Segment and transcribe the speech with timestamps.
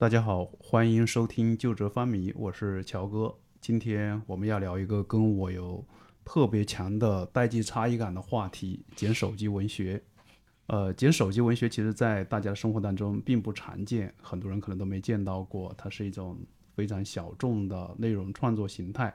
[0.00, 3.34] 大家好，欢迎收听旧折翻迷，我是乔哥。
[3.60, 5.84] 今天我们要聊一个跟我有
[6.24, 10.00] 特别强的代际差异感的话题——捡手机文学。
[10.68, 15.74] 呃，捡手机文学其实在大家的生活当中并不常见，很多人可能都没见到过。
[15.76, 16.38] 它是一种
[16.76, 19.12] 非常小众的内容创作形态。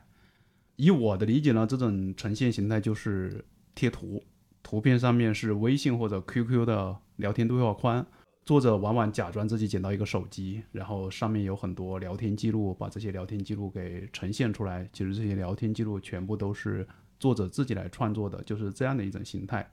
[0.76, 4.22] 以我的理解呢，这种呈现形态就是贴图，
[4.62, 8.06] 图片上面是微信或者 QQ 的聊天对话框。
[8.46, 14.90] 作者往往假装自己捡到一个手机，然后上面有很多聊天记录，把这些聊天记录给呈现出来。
[14.91, 16.85] 其实这些聊天记录全部都是
[17.20, 19.71] 作者自己来创作的，就是这样的一种形态。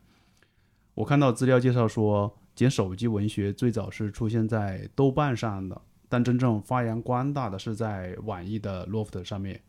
[0.94, 9.60] 我看到资料介绍说，捡手机文学最早是出现在豆瓣上的，但真正发扬光大的是在网易的 Loft 上面。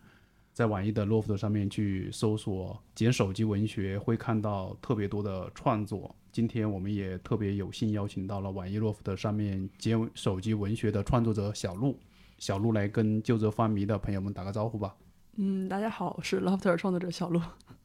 [0.54, 6.14] 在网易的 Loft 上面去搜索“捡手机文学”，会看到特别多的创作。
[6.32, 12.00] 今天我们也特别有幸邀请到了网易 Loft 上面接手机文学的创作者小鹿，
[12.38, 14.96] 小鹿来跟旧泽方迷的朋友们打个招呼吧。
[15.36, 17.42] 嗯，大家好，我是 Lofter 创作者小鹿。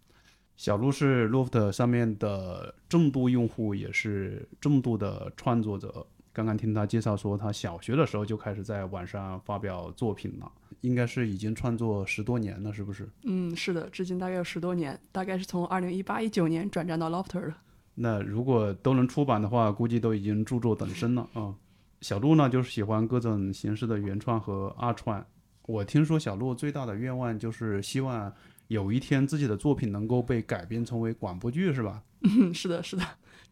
[0.56, 6.06] 小鹿是 Loft 上面的重度用户，也是重度的创作者。
[6.32, 10.52] 刚刚听他介绍说，他小学的时候就开始在网上发表作品了，
[10.82, 13.08] 应该是已经创作十多年了，是不是？
[13.24, 17.54] 嗯，是的，至今大概有十多年，大概是从二零一八一九年转战到 Lofter 的。
[17.98, 21.54] 那如果都能出版的话，估计都已经著作等身了啊。
[22.02, 25.24] 小鹿呢，就是喜欢各种形式的原创和二创。
[25.62, 28.30] 我听说小鹿最大的愿望就是希望
[28.68, 32.02] 有一天自己的作品能够被改编成为广播剧，是吧？
[32.20, 33.02] 嗯， 是的，是的，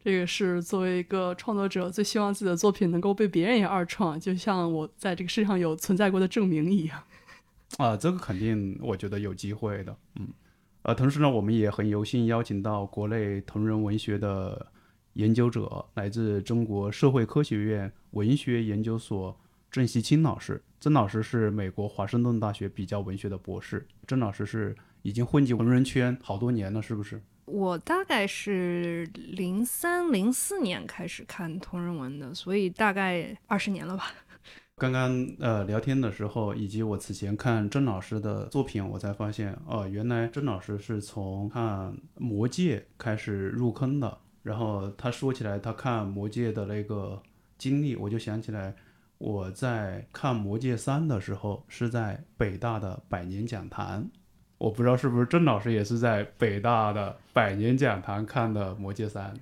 [0.03, 7.01] 这个是作为一个创作者最希望自己的作品能够被别人也二创，就像我在这个世上有存在过的证明一样。
[7.77, 10.27] 啊，这个肯定，我觉得有机会的，嗯。
[10.85, 14.67] 呃，同时呢，我们也很有幸邀请到国内同人文学的
[15.13, 19.35] 研究者，来自中国社会科学院文学研究所
[19.71, 20.61] 郑西青老师。
[20.79, 23.87] 郑老师是美国华盛顿大学比较文学的博士。
[24.05, 27.19] 郑老师是已经混迹文人圈好多年了，是不是？
[27.45, 34.11] 我大概是零三零四年开始看同人文的，所以大概二十年了吧。
[34.77, 41.63] 刚刚呃聊天的时候，以及我此前看郑老师的作品，我才发现哦，原来郑老师是从看
[42.17, 44.17] 《魔戒》开始入坑的。
[44.43, 47.23] 然后他说起来他看《魔戒》的那个
[47.57, 48.75] 经历，我就想起来
[49.17, 54.05] 我在看《魔戒三》的时候是在北大的百年讲坛。
[54.57, 59.33] 我不知道是不是郑老师也是在北大的百年讲坛看的《魔戒三》。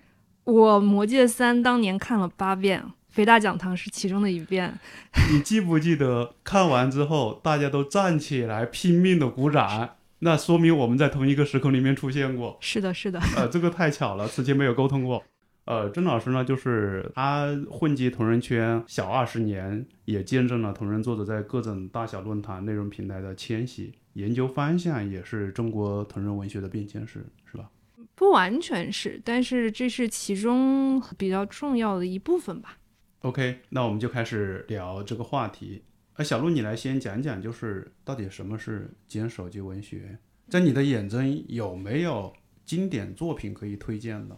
[0.44, 2.86] 我《魔戒三》当年看了八遍。
[3.16, 4.74] 北大讲堂是其中的一遍。
[5.32, 9.96] 你记不记得看完之后大家都站起来拼命的鼓掌？
[10.20, 12.58] 那说明我们在同一个时空里面出现过。
[12.62, 13.20] 是的，是的。
[13.36, 15.22] 呃，这个太巧了，此前没有沟通过。
[15.66, 23.94] 呃，郑老师呢，就是他混迹同人圈小二十年，也见证了同人作者在各种大小论坛、内容平台的迁徙。
[24.14, 27.70] 研究方向也是中国同人文学的变迁史，是吧？
[28.16, 32.78] 不完全是，但是这是其中比较重要的一部分吧。
[33.24, 35.82] OK，那我们就开始聊这个话题。
[36.16, 40.20] 呃，小鹿，你来先讲讲，就是到底什么是简手机文学？
[40.50, 42.34] 在你的眼中有没有
[42.66, 44.38] 经典作品可以推荐的？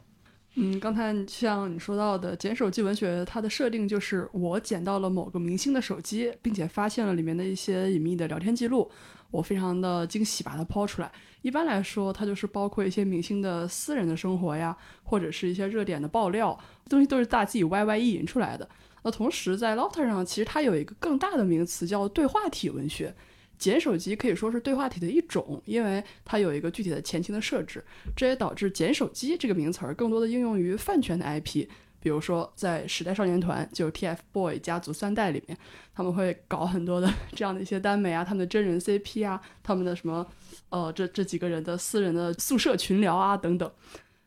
[0.58, 8.90] 嗯，刚才像你说到的捡手机文学，它的设定就是我捡到了某个明星的手机，并且发现了里面的一些隐秘的聊天记录，
[9.32, 11.12] 我非常的惊喜，把它抛出来。
[11.42, 16.58] 一般来说，它就是包括一些明星的私人的生活呀，或者是一些热点的爆料。
[16.88, 18.68] 东西都是大自己 YY 意淫出来的。
[19.04, 23.14] 那同时在 Lofter 上，其实它有一个更大的名词叫对话体文学。
[23.58, 27.84] 捡手机可以说是对话体的一种，因为它有一个具体的前情的设置。
[28.16, 31.68] 这也导致捡手机这个名词儿更多的应用于饭圈的 IP。
[32.00, 35.58] 比如说在时代少年团，就 TFBOY 家族三代里面，
[35.94, 40.26] 他们会搞很多的这样的一些耽美啊，他们的真人 CP 啊，他们的什么
[40.70, 43.72] 呃这这几个人的私人的宿舍群聊啊等等。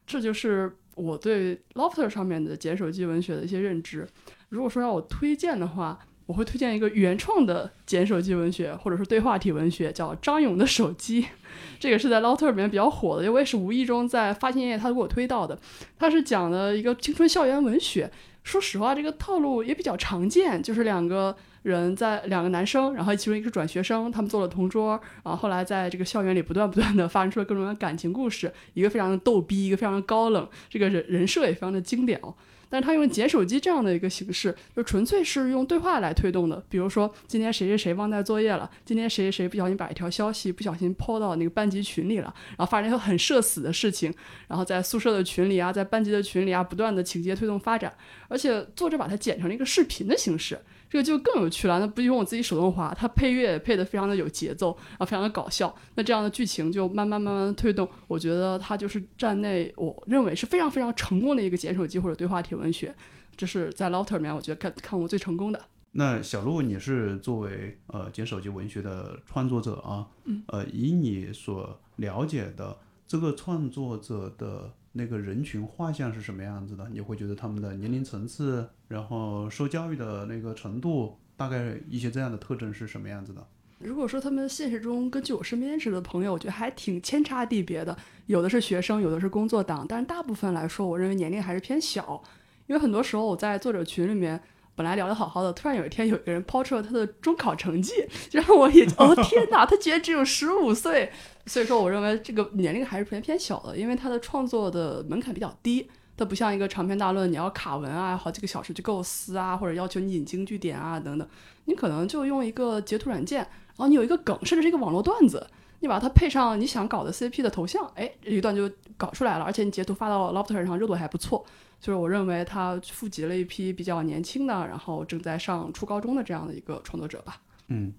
[0.06, 0.76] 这就是。
[0.98, 4.04] 我对 Lofter 上面的捡手机文学的一些认知，
[4.48, 5.96] 如果说要我推荐的话，
[6.28, 11.26] 我会推荐一个原创的捡手机文学，或者说对话体文学，叫张勇的手机。
[11.80, 15.58] 这个是在 Lofter 里面比较火的，因为我也是无意中在发现页他给我推到的。
[15.98, 18.10] 他是讲的一个青春校园文学，
[18.44, 21.34] 说实话，这个套路也比较常见，就是两个。
[21.62, 24.92] 人在两个男生，然后其中一个转学生，他们做了同桌，
[25.24, 32.32] 然后后来在这个校园里不断不断的发生出了各种各样的感情故事，一个非常的逗逼，一个非常的高冷，这个人人设也非常的经典哦。
[32.68, 36.62] 但是他用捡手机这样的一个形式，就纯粹是用对话来推动的。
[36.68, 44.12] 比如说今天谁谁谁忘带作业了，今天谁谁谁不小心把一条消息不小心抛到那个班级群里了，然后发生一个很社死的事情，
[44.46, 47.92] 然后在宿舍的群里啊，在班级的群里啊，不断的情节推动发展，
[48.28, 50.58] 而且作者把它剪成了一个视频的形式。
[50.90, 51.78] 这个就更有趣了。
[51.78, 55.74] 那不用我自己手动滑，它配乐也配得非常的有节奏，然后非常的搞笑。
[55.94, 62.94] 那这样的剧情就慢慢慢慢的推动，我觉得它就是站内我认为是非常非常成功的一个简手机或者对话体文学。
[63.36, 65.60] 这是在 Lofter 里面，我觉得看看过最成功的。
[65.92, 72.76] 那小鹿，你是作为呃简手机文学的创作者啊，嗯，呃，以你所了解的
[73.06, 76.88] 这个创作者的那个人群画像是什么样子的？
[76.92, 83.46] 你会觉得他们的年龄层次，然后受教育的那个程度，大概一些这样的特征是什么样子的？
[83.78, 87.96] 如果说他们现实中根据我身边认识的朋友，我觉得还挺天差地别的，
[88.26, 92.20] 有的是学生，有的是工作党，但是大部分来说，我认为年龄还是偏小，
[92.66, 94.42] 因为很多时候我在作者群里面。
[94.74, 97.92] 本来聊得好好的，突然有一天有一个人抛出了他的中考成绩，
[98.30, 101.10] 就让我也哦天哪，他居然只有十五岁，
[101.48, 111.26] 所以说我认为这个年龄还是偏偏小的，因为他的创作的门槛比较低，它不像一个长篇大论，你要卡文啊，好几个小时去构思啊，或者要求你引经据典啊等等，
[111.64, 115.46] 你可能就用一个截图软件，然后你有一个梗，甚至是一个网络段子，
[115.80, 121.44] 你把它配上你想搞的 CP 的头像，哎，一段就搞出来了，而且你截图发到 Lofter 上热度还不错。
[121.80, 127.40] 就是我认为他富集了一批比较年轻的，然后正在上初高中的这样的一个创作者吧。
[127.68, 127.92] 嗯，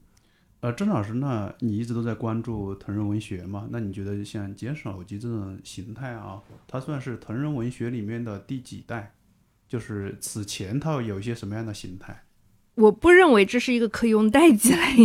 [0.62, 3.70] 呃，郑老师那，你一直都在关注同人文学嘛？
[3.72, 9.14] 那你觉得像简手机这种形态啊，它算是同人文学里面的第几代？
[9.68, 12.24] 就是此前它有一些什么样的形态？
[12.80, 14.96] 我不认为这是一个可以用代际来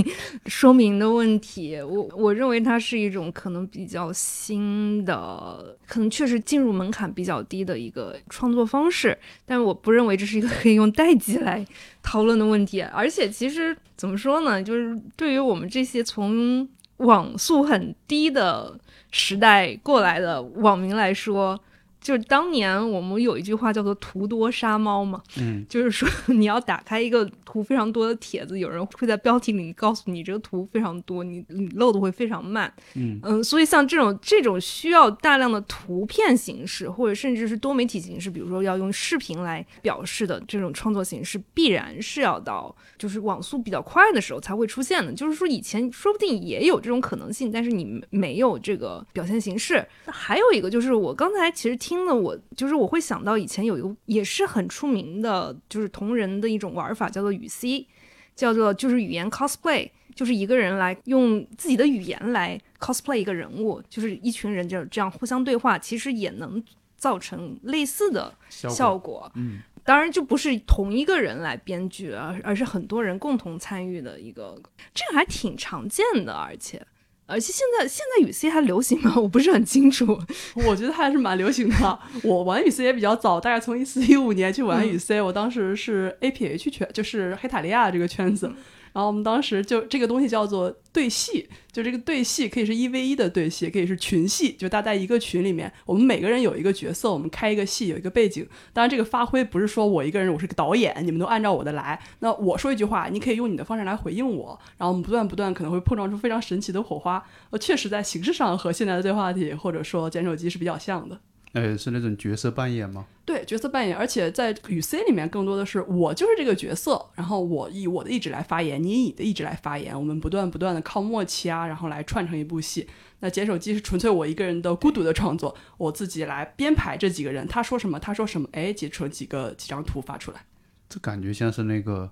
[0.46, 1.76] 说明的问题。
[1.82, 9.18] 我我认为它是一种可能比较新的，可能确实进入门槛比较低的一个创作方式。
[9.44, 11.66] 但我不认为这是一个可以用代际来
[12.00, 12.80] 讨论的问题。
[12.94, 14.62] 而且，其实怎么说呢？
[14.62, 16.68] 就是对于我们这些从
[16.98, 18.78] 网速很低的
[19.10, 21.58] 时代过来的网民来说。
[22.04, 45.10] 就是当年我们有一句话叫做“图多杀猫”嘛，嗯，就是说 你要打开一个图非常多的帖子，有人会在标题里告诉你这个图非常多，你你漏的会非常慢，嗯嗯，所以像这种这种需要大量的图片形式，或者甚至是多媒体形式，比如说要用视频来表示的这种创作形式，必然是要到就是网速比较快的时候才会出现的。
[45.14, 49.82] 就是说以前说不定也有这种可能性，但是你没有这个表现形式。
[50.04, 51.93] 还有一个就是我刚才其实听。
[51.94, 57.86] 听了我就是我会想到以前有一个也是很出名的，就是同人的一种玩法，叫做语 C，
[58.34, 66.60] 叫做就是语言 cosplay，就是一个人来用自己的语言来 cosplay 一个人物，就是一群人就这样互相对话，其实也能
[66.96, 69.30] 造成类似的效果。
[69.36, 74.60] 嗯，当然就不是同一个人来编剧，而而是很多人共同参与的一个，
[74.92, 76.84] 这个还挺常见的，而且。
[77.26, 79.14] 而且现在现在语 C 还流行吗？
[79.20, 80.18] 我不是很清楚。
[80.66, 81.98] 我觉得还是蛮流行的。
[82.22, 88.52] 我玩语 C 也比较早，大概从一四一五年去玩语 C，我当时是 APH 圈，就是黑塔利亚这个圈子。
[88.94, 98.46] 然后我们当时就这个东西叫做对戏，就这个对戏可以是一 v 一的对戏，可以是群戏，就大家一个群里面，我们每个人有一个角色，我们开一个戏，有一个背景。
[98.72, 102.00] 当然这个发挥不是说我一个人，我是个导演，你们都按照我的来。
[102.20, 107.20] 那我说一句话，你可以用你的方式来回应我，然后我们不断不断可能会碰撞出非常神奇的火花。
[107.50, 111.18] 呃，确实在形式上和现在的对话体或者说捡手机是比较像的。
[111.54, 113.06] 呃，是那种角色扮演吗？
[113.24, 122.88] 对，角色扮演，而且在语 C 里面更多的是我就是这个角色，然后我以我的意志来发言，你以你的意志来发言，我们不断不断的靠默契啊，然后来串成一部戏。
[123.20, 130.44] 那捡手机是纯粹我一个人的孤独的创作，我自己来编排这几个人，他说什么，他说什么，哎，截出几个几张图发出来。
[130.88, 132.10] 这感觉像是那个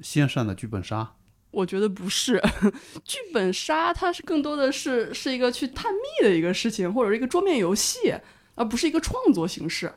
[0.00, 1.12] 线上的剧本杀。
[1.50, 2.42] 我觉得不是，
[3.04, 8.14] 剧本杀它是更多的是是一个去探秘的一个事情，或者是一个桌面游戏。
[8.54, 9.92] 而不是一个创作形式，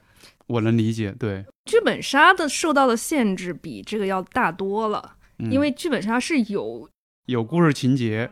[0.47, 1.13] 我能理解。
[1.17, 5.15] 对，剧本杀的受到的限制比这个要大多了，
[5.51, 6.89] 因为剧本杀是有
[7.25, 8.29] 有故事情节，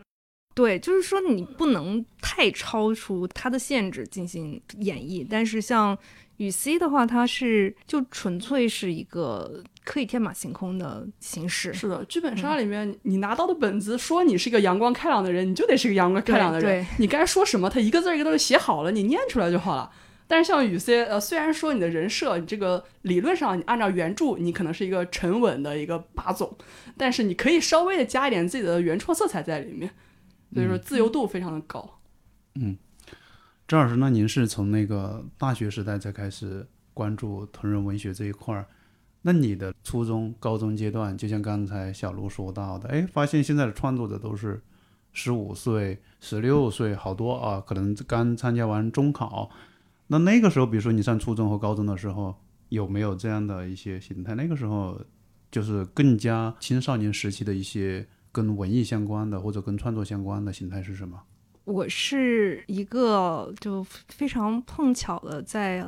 [0.54, 5.26] 对，就是说你不能太超出它的限制进行演绎。
[5.28, 5.96] 但是像
[6.36, 11.74] 雨 C 的话，它是就纯粹是一个可以天马行空的形式。
[11.74, 16.86] 是的，剧本杀里面你拿到的本子说你是一个阳光开朗的人，你就得是个阳光开朗的人。
[16.98, 19.90] 你该说什么，他一个字一个字写好了，你念出来就好了。
[20.26, 26.56] 但是像雨 C，呃，虽然说你的人设，你这个理论上你按照原著，你可能是一个沉稳的一个霸总，
[26.96, 29.90] 但是你可以稍微的加一点自己的原创色彩在里面，
[30.54, 32.00] 所以说自由度非常的高。
[32.54, 32.78] 嗯，
[33.68, 38.66] 张老师，那您是从那个大学时代才开始关注同人文学这一块儿，
[39.20, 44.62] 那你的初中、高中阶段，就像刚才小卢说到的，哎，发现现在的创作者都是
[45.12, 49.50] 十五岁、十六岁，好多啊，可能刚参加完中考。
[50.06, 52.34] 那那个时候，比如说你上初中和高中的时候，
[52.68, 54.34] 有没有这样的一些形态？
[54.34, 55.00] 那个时候
[55.50, 61.22] 就是更加青少年时期的一些跟文艺相关的或者跟创作相关的形态是什么？
[61.64, 65.82] 我是一个就非常碰巧的在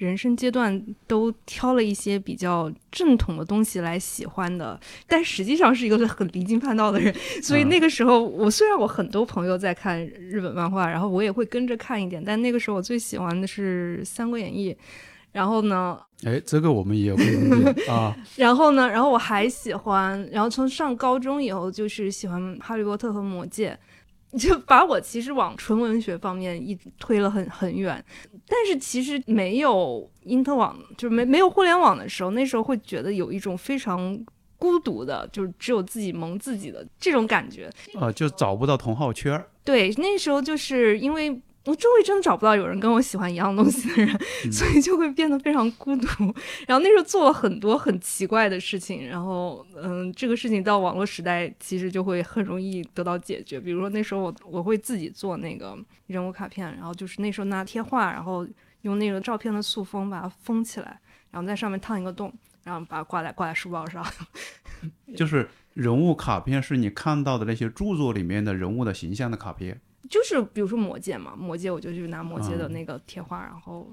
[0.00, 7.14] 人生阶段都挑了一些比较正统的东西来喜欢的，但实际上是一个很离经叛道的人。
[7.42, 14.72] 所以那个时候，我虽然我很多朋友在看日本漫画，然后我也会跟着看一点，但那个时候我最喜欢的是《三国演义》。
[15.32, 15.96] 然后呢？
[16.24, 18.16] 哎，这个我们也有共同点啊。
[18.34, 18.88] 然后呢？
[18.88, 23.70] 然后我还喜欢，然后从上高中以后就是喜欢《哈利波特》和《魔戒》。
[24.38, 28.04] 就把我其实往纯文学方面一推了很很远，
[28.46, 34.18] 但是其实没有因特网，就是没没有互联网的时候，那时候会觉得有一种非常
[34.56, 39.48] 孤独的，就是只有自己蒙自己的这种感觉啊，就找不到同好圈儿。
[39.64, 41.40] 对，那时候就是因为。
[41.70, 46.06] 我周围真的找不到有人跟我喜欢一样东西的人， 所以就会变得非常孤独。
[46.66, 53.60] 然后那时候做了很多很奇怪的事情，然后嗯，这个事情到网络时代其实就会很容易得到解决。
[53.60, 58.44] 比如说那时候我我会自己做那个人物卡片，然后就是那时候拿贴画，然后
[58.82, 60.98] 用那个照片的塑封把它封起来，
[61.30, 62.32] 然后在上面烫一个洞，
[62.64, 64.04] 然后把它挂在挂在书包上。
[65.14, 69.80] 就是人物卡片是你看到的那些著作里面的人物的形象的卡片。
[70.10, 73.88] 就是比如说魔戒嘛，魔戒我就去拿魔戒的那个贴画，然后，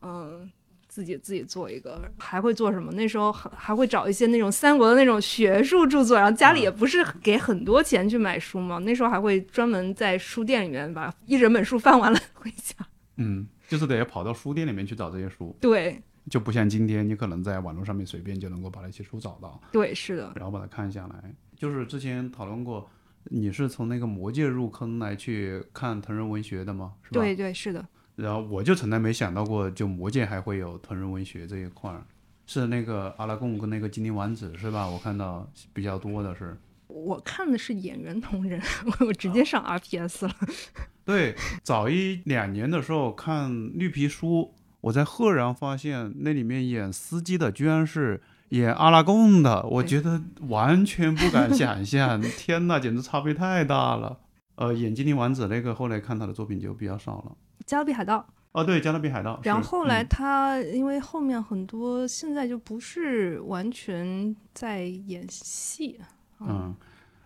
[0.00, 0.48] 嗯，
[0.86, 2.92] 自己自己做一个，还会做什么？
[2.92, 12.76] 那时候还还会找一些那种三国的那种学术著作，然后家里也不是给很多钱去买书嘛，那时候还会专门在书店里面把一整本书翻完了回家。
[13.16, 15.56] 嗯，就是得跑到书店里面去找这些书。
[15.60, 19.60] 对，就不像今天你可能在网络上面随便就能够把那些书找到。
[19.72, 20.32] 对，是的。
[20.36, 22.88] 然后把它看下来，就是之前讨论过。
[23.24, 26.94] 你是从那个魔界入坑来去看同人文学的吗？
[27.02, 27.20] 是吧？
[27.20, 27.86] 对对是的。
[28.16, 32.04] 然后我就从来没想到过，就魔界还会有同人文学这一块儿，
[32.46, 34.86] 是那个阿拉贡跟那个精灵王子是吧？
[34.86, 36.56] 我看到比较多的是。
[36.88, 38.60] 我看的是演员同人，
[39.00, 40.34] 我直接上 RPS 了。
[41.06, 44.52] 对，早一两年的时候看绿皮书，
[44.82, 48.20] 我才赫然发现那里面演司机的居然是。
[48.52, 54.18] 演阿拉贡的，我觉得完全不敢想象， 天呐，简直差别太大了。
[54.56, 57.32] 呃，演精灵王子那个，后来看他的作品就比较少了。
[57.64, 59.40] 加勒比海盗哦，对，加勒比海盗。
[59.44, 65.98] 然后后来他因为后面很多现在就不是完全在演戏。
[66.40, 66.76] 嗯，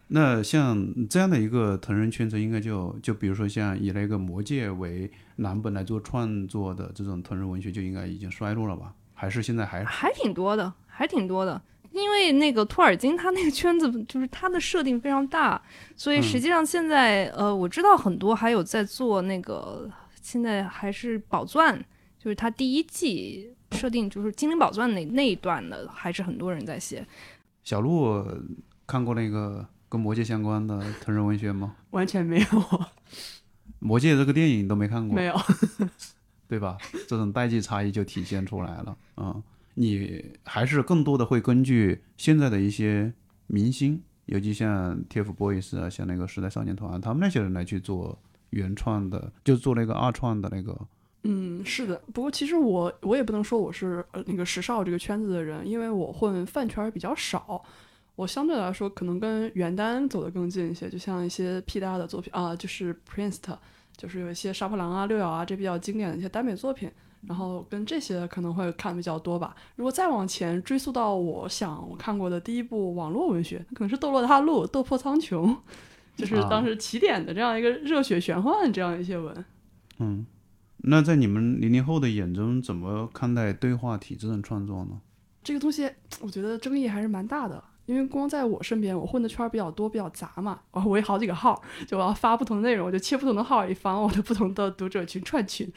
[0.07, 8.95] 那像这样的一个同人圈子，应该就就比如说像以那个魔戒为蓝本来做创作的这种同人文学，就应该已经衰落了吧？
[9.19, 10.73] 还是现在还还挺多的？
[10.97, 11.61] 还挺多的，
[11.93, 15.61] 因为那个托尔金他那个圈子就是他的设定非常大，
[15.95, 19.91] 所以实际上现在呃我知道很多还有在做那个
[20.23, 21.79] 现在还是宝钻，
[22.19, 27.07] 就是他第一季设定就是精灵宝钻那那一段的，还是很多人在写。
[27.63, 28.25] 小鹿
[28.87, 31.77] 看过那个跟魔界相关的同人文学吗？
[31.91, 32.47] 完全没有，
[33.81, 35.37] 魔界这个电影都没看过，没有，
[36.49, 36.79] 对吧？
[37.07, 39.43] 这种代际差异就体现出来了，嗯。
[39.77, 43.13] 你还是更多的会根据现在的一些
[43.47, 48.19] 明星，尤其像 TFBOYS 啊，像那个时代少年团，他们那些人来去做
[48.51, 50.77] 原创的，就做那个二创的那个。
[51.25, 52.01] 嗯，是的。
[52.15, 57.63] 不过其实我我也不能说我是呃那个时尚这个圈子的人，因为我混饭圈比较少。
[58.15, 63.41] 我相对来说可能跟原单走得更近一些，就像一些 P 大的作品啊，就是 Prince，
[63.95, 66.91] 就是有一些杀破狼啊、六爻啊这比较经典的一些耽美作品。
[67.27, 69.55] 然后跟这些可能会看的比较多吧。
[69.77, 75.45] 如果再往前追溯到我想我看过的第一部网络文学，可能是《斗罗大陆》《斗破苍穹》，
[76.17, 79.45] 就是当时起点的这样一个热血玄幻这样一些文。
[79.99, 80.27] 嗯，
[80.79, 85.01] 那在你们零零后的眼中，怎么看待对话体这种创作呢？
[85.43, 90.61] 这个东西我觉得争议还是蛮大的，因为光在我身边，我混的圈比较多，比较杂嘛。
[90.73, 95.73] 我有好几个号，就我要发不同的内容，我就切不同的号，以防我的不同的读者群串群。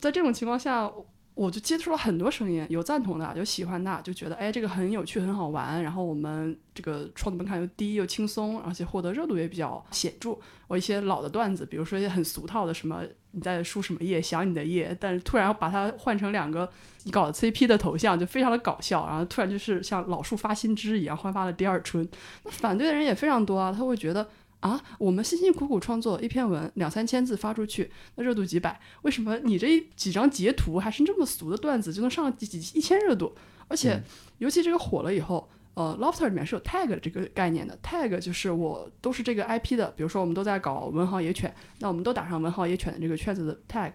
[0.00, 0.90] 在这种情况下，
[1.34, 5.82] 我就接触了很多声音，有赞同的，有喜欢的，就觉得哎，这个很有趣，很好玩。
[5.82, 10.36] 然后我们这个创作门槛又低又轻松，而且获得热度也比较显著。
[10.66, 16.68] 我一些老的段子，比如说一些很俗套的，什么你在输什么页，想你的页，但是突然把它换成两个
[17.04, 19.06] 你搞的 CP 的头像，就非常的搞笑。
[19.06, 22.06] 然后突然就是像老树发新枝一样，焕发了第二春。
[22.44, 24.28] 那反对的人也非常多啊，他会觉得。
[24.60, 33.34] 啊，我们辛辛苦苦创作一篇文，两三千字发出去，那热度几百，为什么你这几张截图还是这么俗的段子就能上几几一千热度？
[33.68, 34.02] 而且，
[34.38, 35.48] 尤其这个火了以后。
[35.74, 43.92] 呃，Lofter 里面是有 tag 这个概念的，tag 就是我都是这个 IP 的，比如说我们都在搞文豪野犬，那我们都打上文豪野犬的这个圈子的 tag，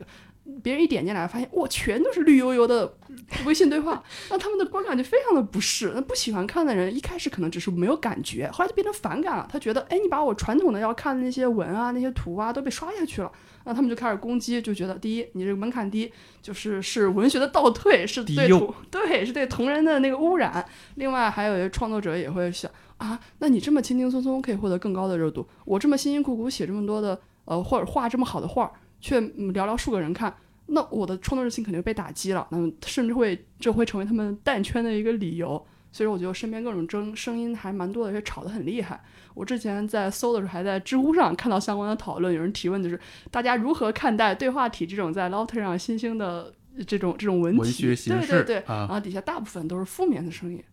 [0.61, 2.97] 别人一点进来，发现哇，全都是绿油油的
[3.45, 5.91] 微信对话，那他们的观感就非常的不适。
[5.95, 9.47] 那不喜欢看的人，一开始可能只是没有感觉，后来就变成反感了。
[9.49, 13.31] 他觉得，哎，你把我传统的要看的那些文啊、那些图啊都被刷下去了，
[13.63, 20.65] 那他们就开始攻击，就觉得第一，你这个门槛低，就是是文学的倒退，是对同对是对同人的那个污染。
[20.95, 28.71] 另外，还有一些创作者也会想啊，那你这么轻轻松松可以获得更高的热度，我这么辛辛苦苦写这么多的呃，或者画这么好的画，
[29.03, 30.33] 却嗯寥寥数个人看。
[30.67, 35.63] 那我的创作热情肯定被打击了，那么甚至会这会成为他们淡圈的一个理由。
[35.91, 38.99] 所以我觉得身边各种争声音还蛮多的，而且吵得很厉害。
[39.35, 46.51] 我之前在搜的时候，还在知乎上看到相关的讨论，有人提问就是大家如何看待对话体这种在 Lofter 上新兴的
[46.87, 47.93] 这种这种文体？
[48.07, 50.63] 对对对，啊然后底下大部分都是负面的声音，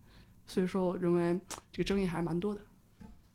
[0.47, 1.39] 所以说我认为
[1.71, 2.61] 这个争议还是蛮多的。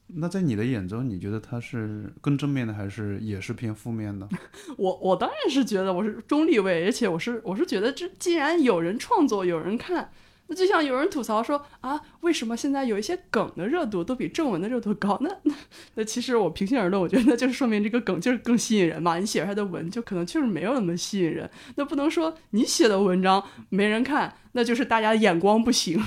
[0.09, 4.29] 那在你的眼中，你觉得它是更正面的，还是也是偏负面的？
[4.79, 10.11] 我我当然是觉得我是中立位，而且我是我是觉得这既然有人创作，有人看，
[10.47, 15.19] 那就像有人吐槽说啊，为什么现在有一些梗的热度都比正文的热度高？
[15.21, 15.55] 那那
[15.97, 19.19] 那其实我平心而论，我觉得那就是说明这个梗就是更吸引人嘛。
[19.19, 26.03] 你写出来的文就可能确实没有那么吸引人，那不能说你写的文章没人看，那就是大家眼光不行。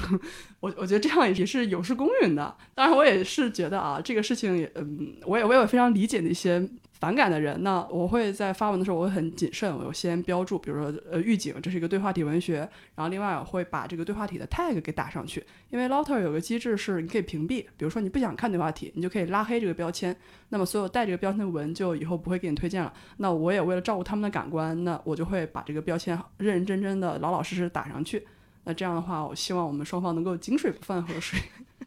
[0.59, 2.57] 我我觉得这样也是有失公允的。
[2.73, 6.67] 当然，我也是觉得啊，这个事情也嗯，我也我也非常理解那些
[6.99, 7.61] 反感的人。
[7.63, 15.45] 那我会在发文的时候，我会很谨慎，我先标注，比如说呃预警，这是一个对话体文学，然后另外我会把这个对话体的 tag 给打上去。
[15.69, 20.13] 因为 Lauter 有个机制是你可以屏蔽，比如说你不想看对话体，你就可以拉黑这个标签，
[20.49, 22.91] 那么所有带这个标签的文就以后不会给你推荐了。
[23.17, 28.27] 那我也为了照顾他们的感官，那我就会把这个标签认认真真的、老老实实打上去。
[28.69, 31.39] 那这样的话，我希望我们双方能够井水不犯河水。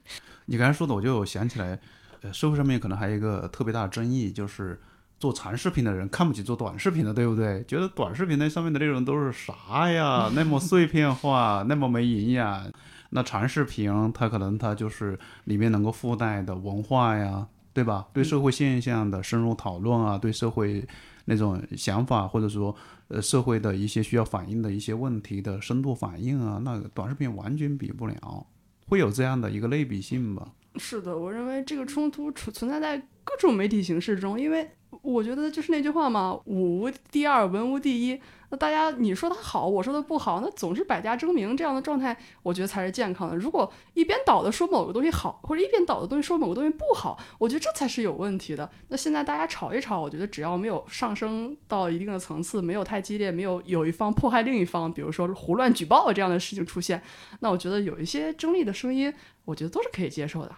[0.47, 1.79] 你刚才说的，我就想起来，
[2.23, 4.81] 呃，社会上面可能还有一个特别大的争议，就是
[5.21, 7.63] 做长视频的人看不起做短视频的，对不对？
[7.69, 10.29] 觉得短视频那上面的内容都是啥呀？
[10.35, 12.69] 那么碎片化，那么没营养。
[13.11, 18.09] 那长视频它可能它就是里面能够附带的文化呀，对吧？
[18.13, 20.85] 对社会现象的深入讨论啊，对社会
[21.27, 22.75] 那种想法或者说
[23.13, 28.47] 呃社会的一些需要反映的一些问题的深度反应啊，那个短视频完全比不了，
[28.87, 30.55] 会有这样的一个类比性吧？
[30.77, 34.71] 是的，我认为这个冲突存存在在各种媒体形式中，因为
[35.03, 38.19] 我觉得就是那句话嘛，武无第二，文无第一。
[38.53, 43.35] 那大家你说它好，我说它不好，那总是百家争鸣这样的状态，我觉得才是健康的。
[43.35, 48.71] 如果一边倒的说某个东西好，或者一边倒的东西说某个东西不好，我觉得这才是有问题的。
[48.89, 57.03] 那现在大家吵一吵，我觉得只要没有上升到一定的层次，没有太激烈，没有有一方迫害另一方，比如说胡乱举报这样的事情出现，
[57.41, 59.11] 那我觉得有一些争议的声音，
[59.47, 60.55] 我觉得都是可以接受的。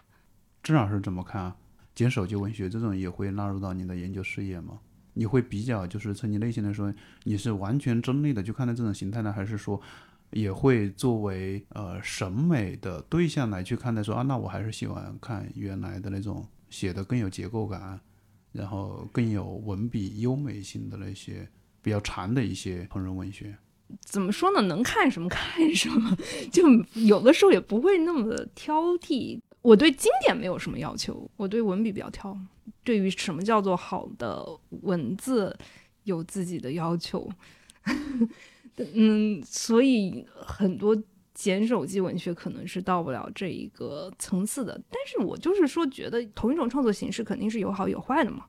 [0.65, 1.55] 郑老师怎么看啊？
[1.95, 4.81] 捡手机文学这种也会纳入到你的研究事业吗？
[5.15, 9.81] 你会比较就是从你内心来说，你是完全中立的去看待这种形态呢，还是说
[10.33, 18.01] 也会作为呃审美的对象来去看待说啊，那我还是喜欢看原来的那种写的更有结构感，
[18.53, 21.49] 然后更有文笔优美性的那些
[21.81, 23.57] 比较长的一些烹饪文学。
[24.01, 24.61] 怎么说呢？
[24.63, 26.17] 能看什么看什么，
[26.51, 26.65] 就
[27.03, 29.39] 有的时候也不会那么的挑剔。
[29.65, 32.37] 我对经典没有什么要求，我对文笔比较挑。
[32.83, 34.47] 对于什么叫做好的
[34.83, 35.57] 文字，
[36.03, 37.27] 有自己的要求。
[38.77, 40.95] 嗯，所以很多
[41.33, 44.79] 简手机文学可能是到不了这一个层次的。
[44.91, 48.45] 但是我就是说，觉得同一种创作形式肯定是有好有坏的嘛。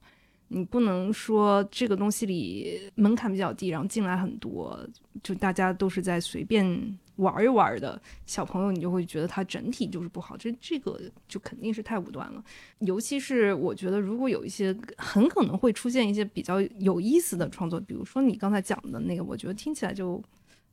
[0.49, 4.78] 你不能说这个东西里门槛比较低，然后进来很多，
[5.23, 10.36] 就大家都是在随便玩一玩的小朋友，你就会觉得它整体就是不好。
[10.38, 12.43] 这这个就肯定是太武断了。
[12.80, 20.21] 尤其是我觉得，如果有一些很可能会出现一些比较有意思的创作，比如说你刚才讲的那个，我觉得听起来就。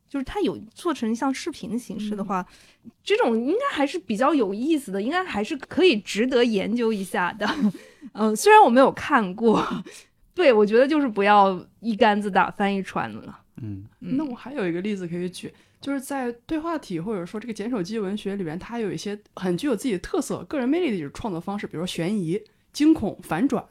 [0.08, 2.46] 就是它有做成像视频形式的话，
[3.02, 7.48] 这种应该还是比较有意思的，应该还是可以值得研究一下的。
[8.12, 9.66] 嗯， 虽然我没有看过，
[10.34, 13.40] 对我觉得就是不要一竿子打翻一船了。
[13.62, 15.50] 嗯，嗯那我还有一个例子可以举，
[15.82, 22.40] 就是在对话体或者说这个简手机文学里边，它有一些很具有自己的特色、个人魅力的一种创作方式，比如说悬疑、
[22.72, 23.62] 惊恐、反转，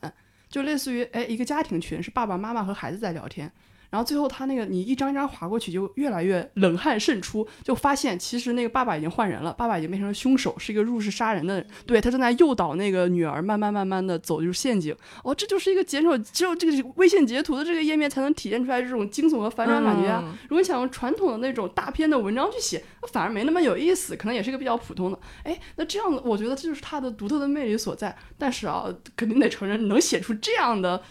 [0.50, 3.50] 就类似于哎一个家庭群是爸爸妈妈和孩子在聊天。
[3.92, 11.68] 然后最后他那个你一张一张划过去，就越来越冷汗渗出，就发现其实那个爸爸已经换人了，爸爸已经变成了凶手，是一个入室杀人的人。
[11.86, 14.96] 对他正在诱导那个女儿慢慢慢慢的走入陷阱。
[15.24, 20.24] 哦，这就是一个减少，只有这个微信截图的这个页面才能体现出来这种惊悚和反转感觉啊。
[20.26, 25.20] 嗯如果你想用传统的那种大篇的文章去写，那反而没那么有意思，可能也是一个比较普通的。
[25.44, 28.16] 哎，那这样的，我觉得这就是它的独特的魅力所在。
[28.38, 31.02] 但是啊，肯定得承认，能写出这样的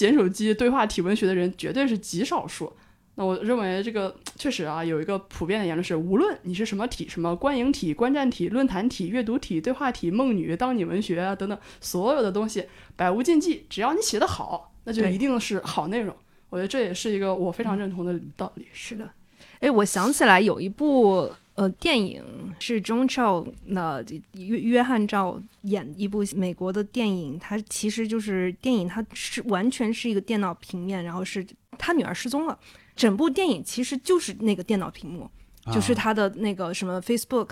[0.00, 2.72] 简手机对话体文学的人绝对是极少数。
[3.16, 12.64] 那我认为这个确实啊，有一个普遍的言论是，无论你是什么体，什么观影体、观战体、论坛体、阅读体、对话体、梦女、当你文学啊等等，所有的东西
[12.96, 16.16] 百无禁忌，只要你写得好，那就一定是好内容。
[16.48, 18.66] 我觉得这也是一个我非常认同的道理。
[18.72, 19.10] 是的，
[19.58, 22.24] 哎，我想起来有一部呃电影
[22.58, 32.58] 是中赵那约约翰赵演一部美国的电影，它其实就是电影，它是完全是一个电脑平面，然后是他女儿失踪了，
[32.96, 35.28] 整部电影其实就是那个电脑屏幕，
[35.72, 37.50] 就是啊他的那个什么 Facebook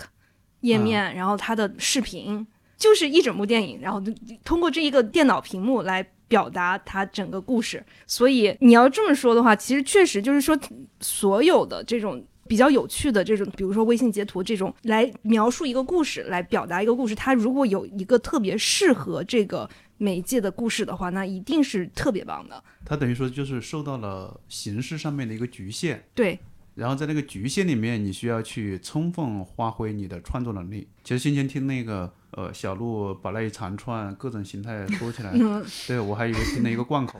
[0.61, 4.11] 页面，然后他的视频，就是一整部电影，然后就
[4.43, 7.85] 通过这一个电脑屏幕来表达他整个故事。
[8.07, 10.57] 所以你要这么说的话，其实确实就是说，
[10.99, 12.25] 所有的这种。
[12.49, 17.13] 比较有趣的这种，比如说微信截图这种，来描述一个故事，来表达一个故事。
[17.13, 22.63] 它如果有一个特别适合这个媒介的故事的话，那一定是特别棒的。
[22.83, 26.39] 它等于说就是受到了形式上面的一个局限，对，
[26.73, 30.87] 然后在那个局限里面，你需要去充分发挥你的创作能力。
[31.03, 37.19] 其实先前听那个呃小鹿把那一长串各种形态说起来， 嗯，对我还以为听了一个贯口。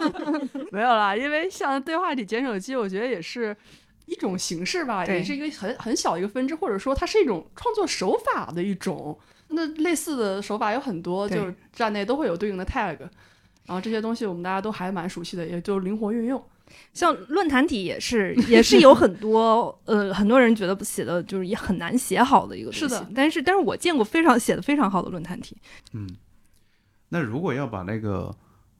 [0.70, 3.56] 没有啦，因为像对话体捡手机，我觉得也是
[4.10, 9.16] 一种形式吧，也是一个很很小一个分支，或者说它是一种创作手法的一种。
[9.52, 12.98] 那类似的手法有很多，就是站内都会有对应的 tag，
[13.66, 16.42] 然后这些东西我们大家都还蛮熟悉的，也就灵活运用。
[16.94, 22.80] 像论坛体也是，也是有很多呃，很多人觉得写的就是也很难写好的一个东西。
[22.80, 25.56] 是的但是但是我见过非常写的非常好的论坛体。
[25.94, 26.08] 嗯，
[27.08, 28.32] 那如果要把那个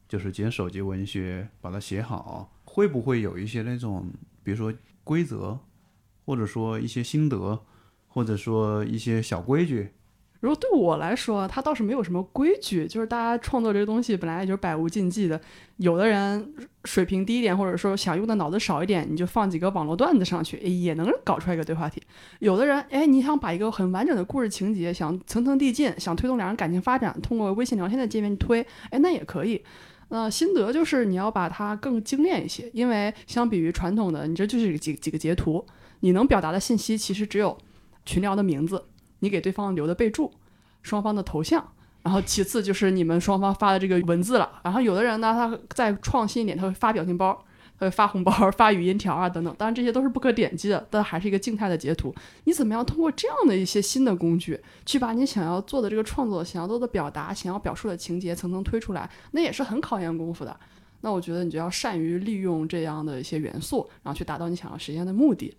[0.07, 4.09] 就是捡手机文学把它写好，会不会有一些那种，
[4.41, 5.59] 比如说规则，
[6.25, 7.59] 或者说一些心得，
[8.07, 9.91] 或者说一些小规矩？
[10.39, 15.39] 如果对我来说，它倒是没有什么规矩，就是大家创作这个东西本来也就是百无禁忌的。
[15.77, 16.51] 有的人
[16.83, 22.01] 水平低一点，或者说想用的脑子少一点，你就放几个网络段子上去，也能搞出来一个对话题。
[22.39, 29.63] 有的人，哎，你想把一个很完整的故事情节，想层层递进，想推动两人感情发展，通过微信聊天的界面去推，哎，那也可以。
[30.13, 35.65] 那心得就是你要把它更精炼一些，因为相比于传统的，你这就是几几个截图，
[36.01, 37.57] 你能表达的信息其实只有
[38.05, 38.83] 群聊的名字，
[39.19, 40.29] 你给对方留的备注，
[40.81, 41.65] 双方的头像，
[42.03, 44.59] 然后其次就是你们双方发的这个文字了。
[44.65, 47.45] 然后有的人呢，他再创新一点，他会发表情包，
[47.81, 49.51] 他会发红包、发语音条啊等等。
[49.57, 52.13] 当然这些都是不可点击的，但还是一个静态的截图。
[52.43, 60.55] 你怎么样通过这样的一些新的工具，去把你想要做的这个创作、想要做的表达、想要表述的情节层层推出来，那也是很考验功夫的。
[61.01, 65.51] 那我觉得你就要善于利用这样的一些元素，然后去达到你想要实现的目的。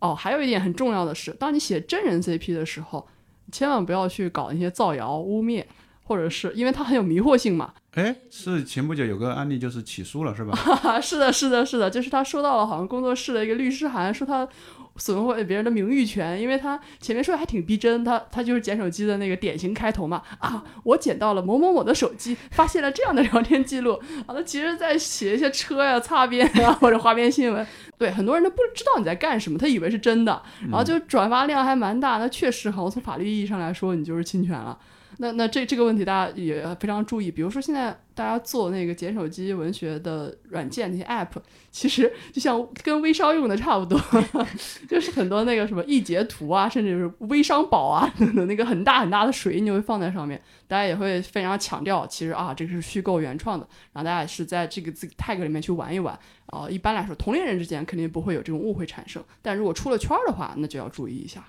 [0.00, 3.08] 哦，还有一点很重要的是，当你写真人 CP 的时候，
[3.50, 5.64] 千万不要去搞那些造谣、污蔑，
[6.02, 7.72] 或者是因为它很有迷惑性嘛。
[7.94, 10.56] 哎，是前不久有个案例就是起诉了是吧？
[11.00, 14.48] 是的，是的，是的，就是他收到了好像工作室的一个律师函，说他
[14.96, 23.92] 损毁别人的名誉权，因为他前面说的还挺逼真，他他就是捡手机的那个典型开头嘛，啊，我捡到了某某某的手机，发现了这样的聊天记录，
[24.26, 27.64] 啊，他其实在写一些车呀、擦边啊或者花边新闻，
[27.96, 34.76] 对，很多人都不知道你在干什么，他以为是真的，然后就转发量还蛮大，那确实好像从法律意义上来说，你就是侵权了。
[35.18, 41.30] 那那这这个问题大家也非常注意，比如说现在大家做那个捡手机文学的软件那些 app，
[41.70, 44.00] 其实就像跟微商用的差不多，
[44.88, 56.18] 就是很多那个什么易截图啊，甚至是微商宝啊等等，那个很大很大的水印就会放在上面，大家也会非常强调，其实啊这个是虚构原创的，然后大家也是在这个自己 tag 里面去玩一玩。
[56.46, 61.42] 啊、一般来说同龄人之间肯定不会有这种误会产生，但如果出了圈儿的话，那就要注意一下。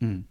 [0.00, 0.22] 嗯，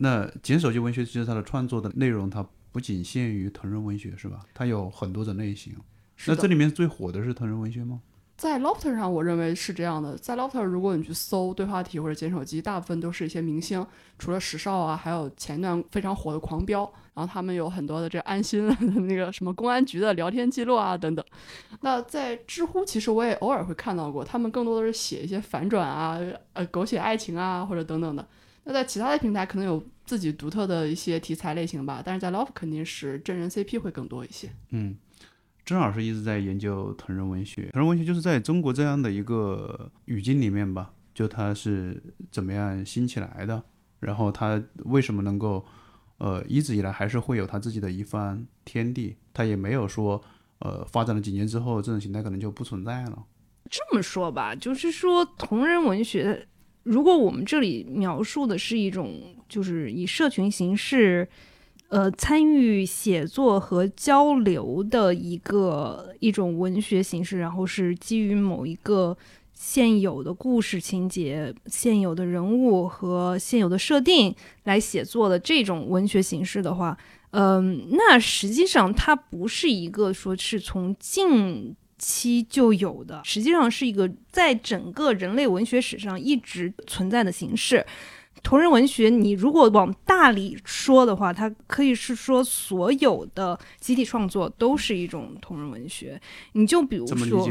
[0.00, 4.40] 那捡手机文学其实它的创作的内容，它不仅限于同人文学是吧？
[4.54, 5.74] 它有很多种类型。
[6.26, 8.00] 那这里面最火的是同人文学吗？
[8.36, 10.16] 在 Lofter 上，我认为是这样的。
[10.16, 13.84] 在 Lofter，如果你去搜对话体或者捡手机，大部分都是一些明星，
[14.16, 16.82] 除了石少啊，还有前一段非常火的狂飙，
[17.14, 21.24] 然后他们有很多的这安心的那个什么公安局的聊天记录啊等等。
[21.80, 26.20] 那在知乎，其实我也偶尔会看到过，他们更多的是写一些反转啊、
[26.52, 28.24] 呃狗血爱情啊或者等等的。
[28.68, 34.50] 那在其他的平台可能有自己独特的一些题材类型吧，但是在 Love 肯定是真人 CP 会更多一些。
[34.68, 34.94] 嗯，
[35.64, 43.64] 郑老师一直在研究同人文学，同人文学就是在中国这样的一个语境里面吧，就它是怎么样兴起来的，
[44.00, 45.64] 然后它为什么能够，
[46.18, 50.22] 呃，一直以来还是会有它自己的一番天地，它也没有说，
[50.58, 53.24] 呃，发展了几年之后，这种形态可能就不存在了。
[53.70, 56.46] 这么说吧，就是说同人文学，
[56.88, 61.28] 如果我们这里描述的是一种就是以社群形式，
[61.88, 69.16] 呃，参与写作和交流的一个一种文学形式，然后是基于某一个
[69.52, 76.96] 现有的故事情节、现有的人物和现有的设定来写作的这种文学形式的话，
[77.32, 87.84] 嗯，那实际上它不是一个说是从近期就有的，实际上是一个在整个人类文学史上一直存在的形式。
[88.42, 96.20] 同人文学，你如果往大里说的话，它可以是说所有的集体创作都是一种同人文学。
[96.52, 97.50] 你就比如说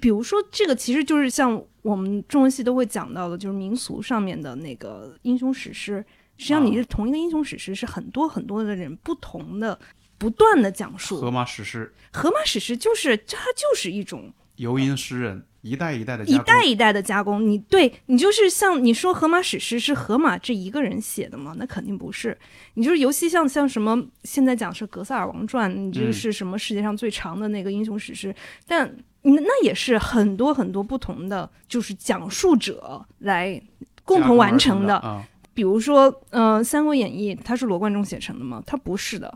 [0.00, 6.04] 比如说这个其实就是像我们中文系都会讲到的，就是民俗上面的那个英雄史诗。
[6.36, 9.78] 实际上，你是同一个英雄史诗，是很多很多的人不同的、
[10.18, 11.20] 不断的讲述。
[11.20, 17.46] 荷马史诗，荷马史诗就是它就是一种游吟诗人一代一代的一加工代一代的加工。
[17.46, 21.54] 你对你就是像你说荷马史诗是荷马这一个人写的吗？
[21.58, 22.36] 那肯定不是。
[22.74, 28.34] 你就是尤其像像什么现在讲是《格萨尔王传》，你这个是什么世界上最长的那个英雄史诗？
[28.66, 28.86] 但
[29.22, 33.60] 那那也是很多很多不同的就是讲述者来
[34.04, 35.24] 共同完成的。
[35.54, 38.60] 比如说，呃，《三国演义》它是罗贯中写成的吗？
[38.66, 39.32] 它不是的，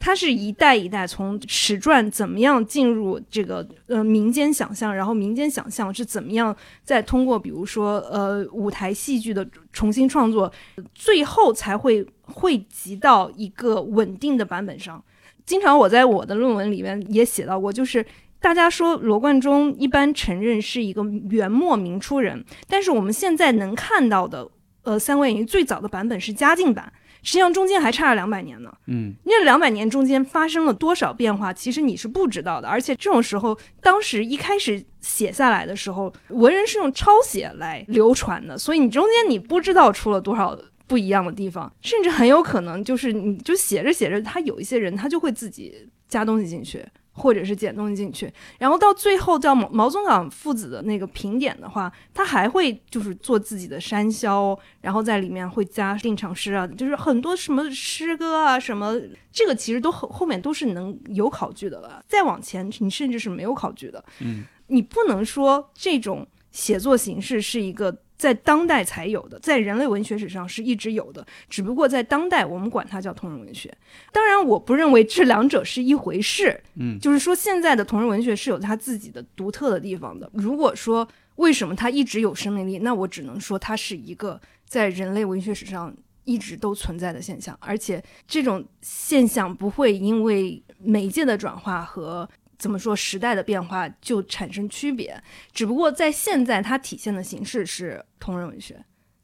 [0.00, 10.50] 它是一代一代从史传怎么样进入这个呃民间想象，然后民间想象是怎么样再通过比如说呃舞台戏剧的重新创作，
[10.94, 15.00] 最后才会汇集到一个稳定的版本上。
[15.44, 18.04] 经常我在我的论文里面也写到过，就是。
[18.42, 24.48] 大家说罗贯中一般承认是一个元末明初人，但是我们现在能看到的
[24.82, 26.90] 呃，《三国演义》最早的版本是嘉靖版，
[27.22, 28.72] 实际上中间还差了两百年呢。
[28.86, 32.68] 嗯，那两百年中间发生了多少变化，其实你是不知道的。
[32.68, 40.58] 而且这种时候，当时一开始写下来的时候，文人是用抄写来流传的，所以你中间你不知道出了多少。
[40.86, 58.94] 不一样的地方，甚至很有可能就是你就写着写着，他有一些人他就会自己加东西进去，或者是减东西进去，然后到最后叫毛毛宗岗父子的那个评点的话，他还会就是做自己的山魈，然后在里面会加定场诗啊，就是很多什么诗歌啊什么，
[59.30, 62.02] 这个其实都后后面都是能有考据的了。
[62.08, 64.04] 再往前，你甚至是没有考据的。
[64.20, 68.02] 嗯，你不能说这种写作形式是一个。
[68.20, 73.74] 在当代才有的，在人类文学史上是一直有的，只不过在当代我们管它叫同人文学。
[74.12, 76.62] 当然，我不认为这两者是一回事。
[76.74, 80.30] 嗯，就是说现在的同人文学是有它自己的独特的地方的。
[80.34, 85.90] 如果说为什么它一直有生命力，那我只能说它是一个在人类文学史上
[86.24, 92.28] 一直都存在的现象，而且这种现象不会因为媒介的转化和
[92.60, 95.20] 怎么说时代的变化就产生区别，
[95.52, 98.78] 只不过在现在它体现的形式是同人文学，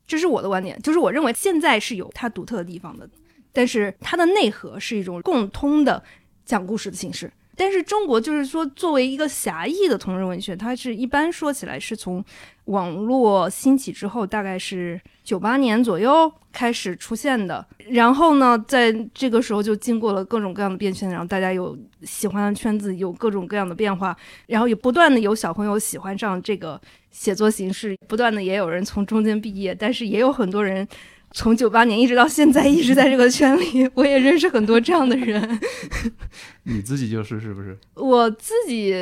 [0.07, 3.07] 这是我的观点，就是我认为现在是有它独特的地方的，
[3.53, 6.03] 但是它的内核是一种共通的
[6.47, 7.31] 讲故事的形式。
[7.57, 12.23] 但是中国就是说，作为一个狭义的同人文学，它是一般说起来是从
[12.67, 17.67] 网络兴起之后，大概是九八年左右开始出现的。
[17.89, 24.15] 然后呢，在这个时候就经过了各种各样的变迁，然后大家有喜欢的圈子，有各种各样的变化，
[24.47, 26.79] 然后也不断的有小朋友喜欢上这个
[27.11, 30.87] 写作形式，不断的也有人从中间毕业，但是也有很多人。
[31.33, 35.61] 从九八年一直到现在，一直在这个圈里，我也认识很多这样的人。
[36.65, 37.77] 你自己就是是不是？
[37.95, 38.95] 我自己，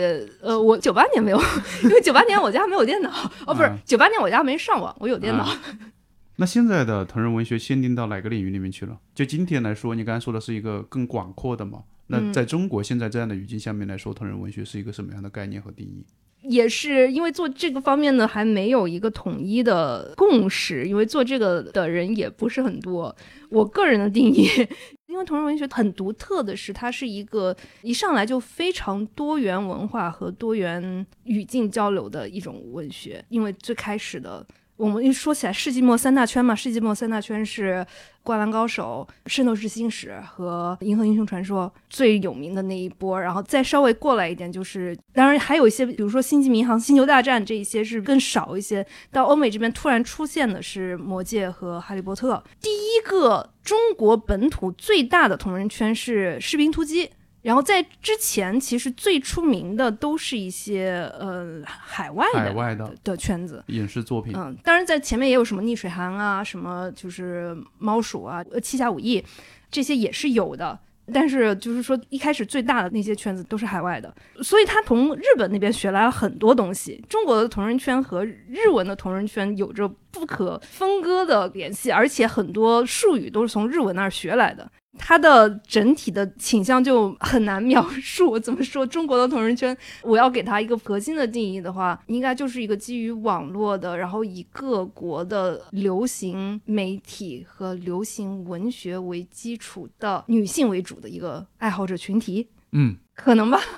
[0.43, 1.41] 呃，我九八年没有，
[1.85, 3.11] 因为九八年我家没有电脑，
[3.47, 5.45] 哦，不是嗯，九八年我家没上网，我有电脑。
[5.45, 5.63] 啊
[6.37, 8.99] 那现在的同人文学限定到哪个领域里面去了？
[9.15, 11.85] 就今天来说，你刚才说的是一个更广阔的嘛？
[12.09, 16.05] 那嗯在中国现在这样的语境下面来说，同人文学是一个什么样的概念和定义？
[16.49, 23.15] 也是因为做这个方面呢，还没有一个统一的共识，因为做这个的人也不是很多。
[23.51, 24.47] 我个人的定义，
[25.07, 33.25] 因为同人文学很独特的是，它是一个一上来就非常多元文化和多元语境交流的一种文学。
[33.29, 34.45] 因为最开始的，
[34.77, 37.75] 我们一说起来，世纪末三大圈嘛，世纪末三大圈是
[38.25, 48.85] 《灌篮高手》《圣斗士星矢》和《银河英雄传说》最有名的那一波，然后再稍微过来一点，就是当然还有一些，比如说《星际迷航》《星球大战》这一些是更少一些。
[49.13, 52.35] 到欧美这边突然出现的是《魔戒》和《哈利波特》。
[52.61, 57.07] 第一个中国本土最大的同人圈是《士兵突击》。
[57.45, 69.23] 然后在之前，其实最出名的都是一些呃海外的海外的的圈子，影视作品，嗯，当然在前面也有什么逆水寒啊，什么就是猫鼠啊，呃，七侠五义
[69.71, 70.79] 这些也是有的。
[71.13, 74.11] 但是就是说，一开始最大的那些圈子都是海外的，
[74.43, 77.05] 所以他从日本那边学来了很多东西。
[77.11, 84.71] 中国的同人圈和日文的同人圈有着不可分割的联系，而且很多术语都是从日文那儿学来的。
[84.97, 88.39] 它的整体的倾向就很难描述。
[88.39, 88.87] 怎么说？
[88.87, 102.49] 中国的同人圈，我要给它一个核心的定义的话，应该就是一个基于网络的，然后以各国的流行媒体和流行文学为基础的女性为主的一个爱好者群体。
[102.71, 103.61] 嗯，可能吧。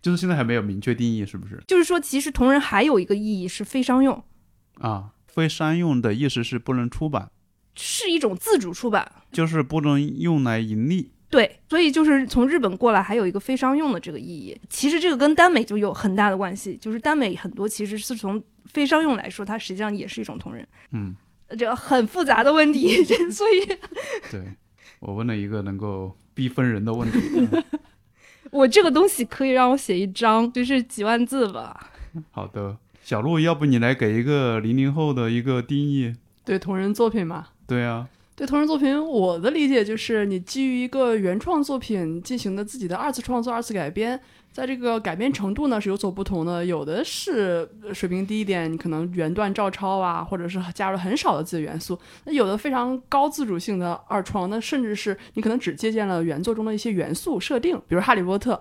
[0.00, 1.60] 就是现在还没有明确定义，是不是？
[1.66, 4.22] 就是说，其实同人还有一个意义是非商用
[4.80, 7.30] 啊，非商用的意思是不能出版，
[7.74, 11.10] 是一种自主出版，就是不能用来盈利。
[11.28, 14.58] 对，所以就是从日本过来，还有一个非商用的这个意义。
[14.70, 20.66] 其实这个跟耽美就有很大的关系，就是耽美很多其实是从非商用来说，它实际上也是一种同人。
[20.92, 21.14] 嗯，
[21.58, 23.66] 这很复杂的问题， 所以
[24.30, 24.40] 对
[25.00, 27.18] 我问了一个能够逼疯人的问题。
[28.52, 31.90] 我这个东西可以让我写一张，就是几万字吧。
[32.30, 36.12] 好的，小鹿，要不你来给一个零零后的一个定义？
[36.44, 37.46] 对同人作品嘛？
[37.64, 44.20] 对啊，对同人作品，我的理解就是你基于一个原创作品进行的自己的二次创作、二次改编。
[44.50, 58.54] 在这个改编程度呢是有所不同的，有的是水平低一点，你可能原段照抄啊，或者是加入很少的自己元素；那有的非常高自主性的二创，那甚至是你可能只借鉴了原作中的一些元素设定，比如《哈利波特》，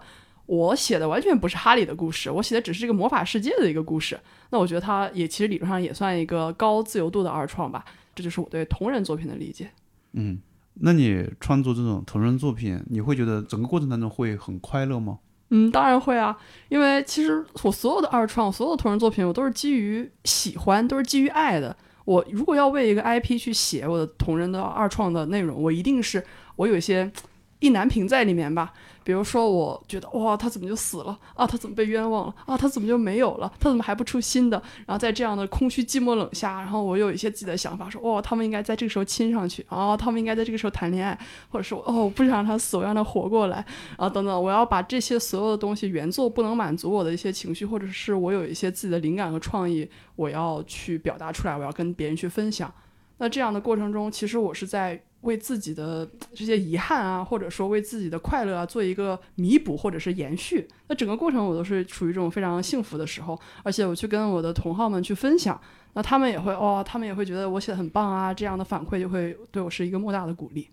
[0.45, 4.19] 我写的完全不是哈利的故事，我写的只是这个魔法世界的一个故事。
[4.51, 7.83] 那我觉得它也其实理论上也算一个高自由度的二创吧。
[8.13, 9.69] 这就是我对同人作品的理解。
[10.13, 10.39] 嗯，
[10.75, 15.19] 那你创作这种同人作品，你会觉得整个过程当中会很快乐吗？
[15.49, 16.37] 嗯，当然会啊，
[16.69, 21.75] 因为其实我所有的二创，所有的同人作品，我都是基于喜欢，都是基于爱的。
[22.05, 26.23] 我如果要为一个 IP 去写我的同人的二创的内容，我一定是
[26.55, 27.11] 我有一些
[27.59, 28.73] 意难平在里面吧。
[29.05, 31.45] 比如说，我觉得哇，他怎么就死了啊？
[31.45, 32.57] 他怎么被冤枉了啊？
[32.57, 33.53] 他怎么就没有了？
[33.59, 34.59] 他怎么还不出新的？
[34.87, 41.15] 然后在这样的空虚、寂寞、冷下，然后我有一些自己的想法，说哇，他们应该在这个时候亲上去啊，他们应该在这个时候谈恋爱，
[41.49, 43.63] 或者说哦，我不想让他死，我让他活过来，
[43.95, 52.73] 啊等等，我要把这些所有的东西，原作不能满足我的一些情绪，或者是我有一些自己的灵感和创意，我要去表达出来，我要跟别人去分享。
[53.19, 54.99] 那这样的过程中，其实我是在。
[55.25, 60.67] 为自己的这些遗憾啊，或者说为自己的快乐啊，做一个弥补或者是延续。
[60.87, 65.59] 那整个过程我都是处于一种非常幸福的时候，而且我去跟我的同好们去分享，
[65.93, 70.69] 那他们也会哦，他们也会觉得我写的很棒啊，这样的反馈就会对我是一个莫大的鼓励。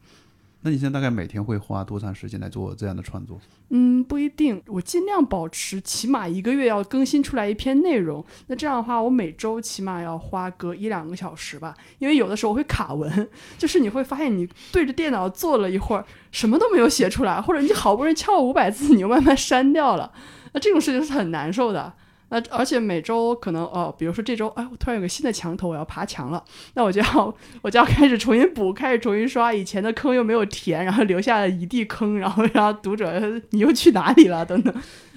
[0.64, 3.40] 那你现在大概每天会花多长时间来做这样的创作？
[3.70, 8.24] 嗯，不一定，我尽量保持起码一个月要更新出来一篇内容。
[8.46, 20.12] 那这样的话，我每周起码要花个一两个小时吧，因为有的时候会卡文，就是你会发现你对着电脑坐了一会儿，什么都没有写出来，或者你好不容易敲了五百字，你又慢慢删掉了，
[20.52, 21.92] 那这种事情是很难受的。
[22.32, 26.42] 那而且每周可能哦，比如说这周，哎，我突然有个新的墙头，我要爬墙了，
[26.72, 34.74] 那我就要我就要开始重新补，开始重新刷以前的坑又没有填，然后留下了一地坑，然后让读者你又去哪里了等等。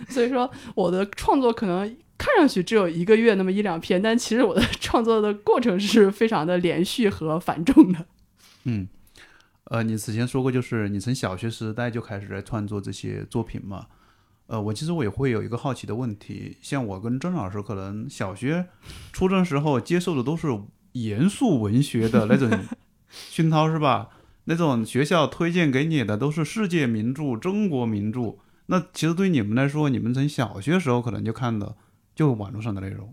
[0.10, 8.06] 所以说我的创作可能看上去只有一个月那么一两篇，但其实我的 创作的过程是非常的连续和繁重的。
[8.66, 8.90] 嗯，
[9.66, 13.86] 呃，你此前说过，就是你从小学时代就开始在创作这些作品嘛？
[14.48, 18.68] 呃，我其实我也会有一个好奇的问题，像我跟郑老师可能小学、
[19.12, 20.48] 初中时候接受的都是
[20.92, 22.52] 严肃文学的那种
[23.10, 24.10] 熏陶，是吧？
[24.46, 28.36] 那种学校推荐给你的都是世界名著、中国名著。
[28.68, 31.76] 那其实对你们来说，你们从小学时候可能就看的
[32.16, 33.12] 就网络上的内容。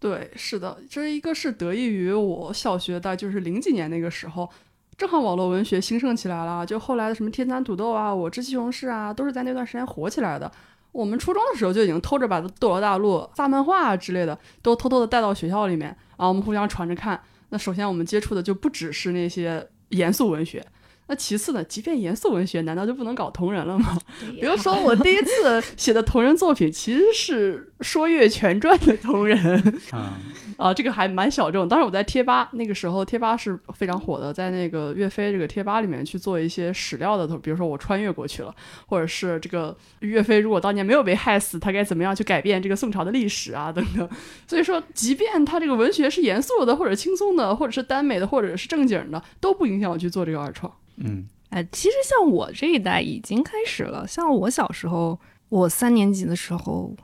[0.00, 4.50] 对，是的，这一个是得益于我小学的，就是零几年那个时候。
[4.98, 10.50] 正好网络文学兴盛起来了，就后来的什么天蚕土豆啊，我吃西红柿啊，都是在那段时间火起来的。
[10.90, 17.20] 我们初中的时候就已经偷着把《斗罗大陆》、大漫画之类的都偷偷的带到学校里面，啊我们互相传着看。
[17.50, 20.66] 那首先我们接触的就不只是那些严肃文学。
[21.08, 21.64] 那其次呢？
[21.64, 23.98] 即便严肃文学，难道就不能搞同人了吗？
[24.38, 29.80] 比如说，我第一次写的同人作品其实是《说岳全传》的同人
[30.58, 31.66] 啊，这个还蛮小众。
[31.66, 38.54] 当时我在贴吧，那个时候贴吧是非常火的，在那个岳飞这个贴吧里面去做一些史料的，比如说我穿越过去了，
[38.86, 44.06] 或者是这个岳飞如果当年没有被害死，他该怎么样去改变这个宋朝的历史啊等等。
[44.46, 50.70] 所以说，即便他这个文学是严肃的，或者轻松的，或者是耽美的，或者是正经的，都不影响我去做这个二创。
[50.98, 54.06] 嗯，哎，其实像我这一代已经开始了。
[54.06, 55.18] 像我小时候，
[55.48, 56.94] 我三年级的时候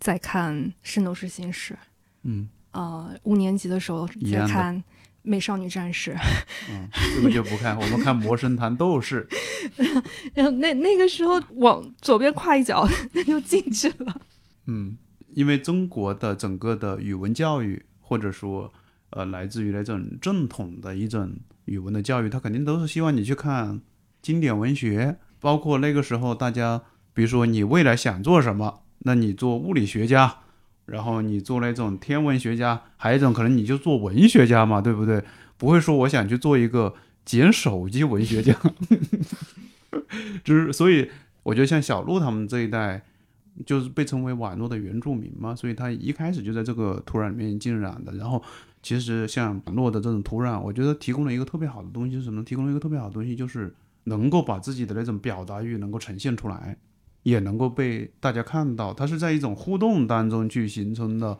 [0.00, 1.74] 在看《圣斗士星矢》，
[2.24, 4.76] 嗯，呃，五年级的时候在看
[5.22, 6.12] 《美少女战士》，
[6.70, 9.28] 嗯，这个就不看，我们看《魔神坛斗士》。
[10.34, 14.20] 然后那那个时候往左边跨一脚，那就进去了。
[14.66, 14.96] 嗯，
[15.34, 17.82] 因为中国的整个的语文教育。
[18.04, 18.70] 或者说
[19.08, 21.32] 呃来自于那种正统的一种
[21.66, 23.80] 语文的教育，他肯定都是希望你去看
[24.20, 26.82] 经典文学，包括那个时候大家，
[27.12, 30.40] 比如说你未来想做什么，那你做物理学家，
[30.86, 35.22] 然后你做那种天文学家，还有一种可能你就做文学家嘛，对不对？
[35.56, 36.94] 不会说我想去做一个
[37.24, 38.56] 捡手机文学家，
[40.42, 41.10] 就是所以
[41.44, 43.04] 我觉得像小鹿他们这一代。
[43.66, 48.12] 就是被称为网络的原住民嘛，所以他一开始就在这个土壤里面浸染的。
[48.14, 48.42] 然后，
[48.82, 52.42] 其实像网络的这种土壤，我觉得提供了一个特别好的东西是什么？
[52.42, 53.74] 提供了一个特别好的东西，就是
[54.04, 56.76] 能够把自己的那种表达欲能够呈现出来，
[57.22, 58.94] 也能够被大家看到。
[58.94, 61.38] 它是在一种互动当中去形成的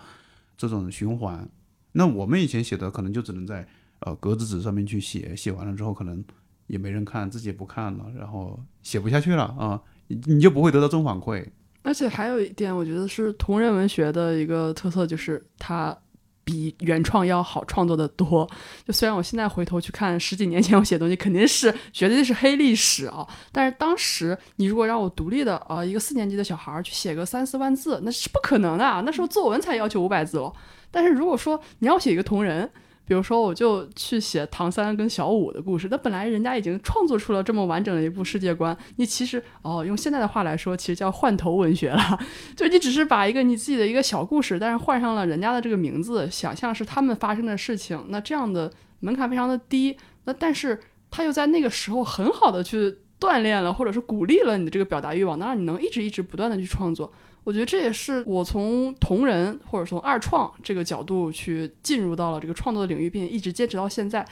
[0.56, 1.48] 这种循环。
[1.92, 3.66] 那我们以前写的可能就只能在
[4.00, 6.22] 呃格子纸上面去写，写完了之后可能
[6.66, 11.46] 也没人看，自己也不看了，然后写不下去了啊，你就不会得到正反馈。
[11.83, 15.97] 而且还有一点，我觉得是同人文学的一个特色，就是它
[16.45, 18.49] 比原创要好创作的多。
[18.87, 29.03] 就虽然我现在回头去看十几年前我写东西，肯定是绝对是黑历史啊，但是当时你如果让我独立的啊一个四年级的小孩去写个三四万字，那是不可能的。
[29.05, 30.53] 那时候作文才要求五百字哦。
[30.91, 32.70] 但是如果说你要写一个同人，
[33.12, 35.86] 比如说，我就去写唐三跟小五的故事。
[35.90, 42.18] 那本来人家已经创作出了这么完整的一部世界观，你其实哦，用现在的话来说，其实叫换头文学了。
[42.56, 48.02] 就你只是把一个你自己的一个小故事，但是换上了人家的这个名字，想象是他们发生的事情。
[48.08, 49.94] 那这样的门槛非常的低。
[50.24, 57.12] 那但是他又在那个时候很好的去锻炼了，或者是鼓励了你的这个表达欲望，能让你能一直一直不断的去创作。
[57.45, 64.24] 我觉得这也是我从同人或者从二创这个角度去进入到了这个创作的领域，并且一直坚持到现在，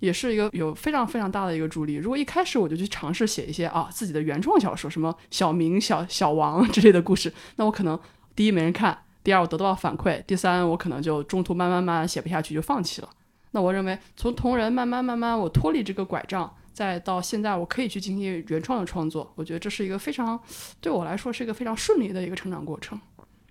[0.00, 1.94] 也是一个有非常非常大的一个助力。
[1.94, 7.98] 如果一开始我就去尝试写一些啊自己的原创小说，什么小明、小小王之类的故事，那我可能
[8.34, 13.08] 第一没人看，第二我得到反馈，第三我可能就中途慢慢慢写不下去就放弃了。
[13.52, 16.52] 那我认为从同人慢慢慢慢我脱离这个拐杖。
[16.78, 20.38] 再到现在，我可以去进行原创的创作，我觉得这是一个非常
[20.80, 22.96] 对我来说是一个非常顺利的一个成长过程。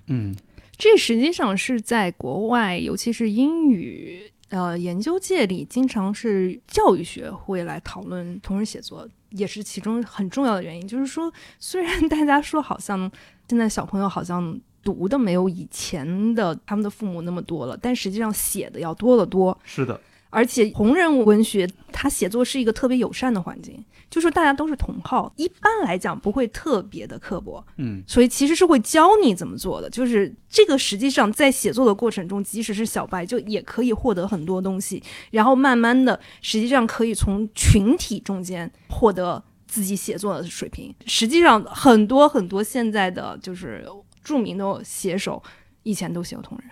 [0.06, 0.34] 嗯，
[0.78, 10.88] 这实际上是在国外，尤其是英语呃研究界里，经常是教育学会来讨论同人写作，也是其中很重要的原因。
[10.88, 13.12] 就是说，虽然大家说好像
[13.50, 19.60] 现在小朋友好像读的没有以前的他们的父母那么多了，但实际上写的要多得多。
[19.66, 20.00] 是的。
[20.30, 29.90] 而且红人文学，它写作是一个特别友善的环境，就说大家都是同好，一般来讲不会特别的刻薄，嗯，所以其实是会教你怎么做的。
[29.90, 35.02] 就是这个实际上在写作的过程中，即使是小白，就也可以获得很多东西，
[35.32, 40.94] 然后慢慢的，实际上可以从群体中间获得自己写作的水平。
[41.06, 43.88] 实际上，很多很多现在的就是
[44.24, 45.42] 著名的写手，
[45.84, 46.70] 以前都写过同人。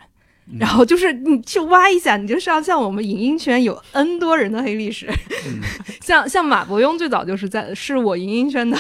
[0.60, 5.10] 然后就是你去挖一下，你就像像我们影音圈有 N 多人的黑历史，
[6.02, 8.78] 像像马伯庸最早就是在是我影音圈的。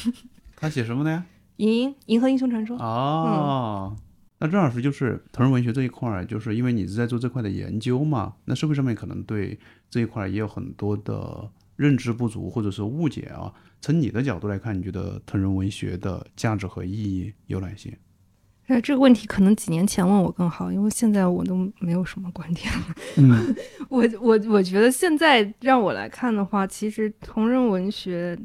[0.56, 1.24] 他写什么的呀？
[1.56, 2.76] 银银银河英雄传说。
[2.76, 3.96] 哦，
[4.38, 9.58] 那郑老师就是同人文学这一块儿，就是因为你是在做这块的研究嘛，那社会上面可能对
[9.88, 13.52] 这一块也有很多的认知不足或者是误解啊。
[13.80, 17.96] 从你的角度来看，你觉得同人文学的价值和意义有哪些？
[18.66, 22.94] 哎，这个问题可能几年前问我更好，因为现在我都没有什么观点了。
[23.16, 23.54] 嗯，
[23.88, 28.36] 我我我觉得现在让我来看的话，其实同人文学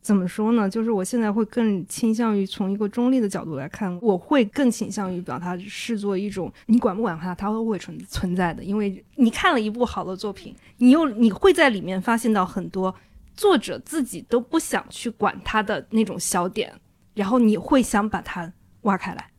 [0.00, 0.70] 怎么说呢？
[0.70, 8.62] 就是我现在会更倾向于从一个中立的角度来看，我会更倾向于把它视作一种你管不管它，它都会存存在的。
[8.62, 12.94] 因为你看了一部好的作品，你又你会在里面发现到很多
[13.34, 16.72] 作者自己都不想去管它的那种小点，
[17.14, 18.52] 然后你会想把它
[18.82, 19.30] 挖开来。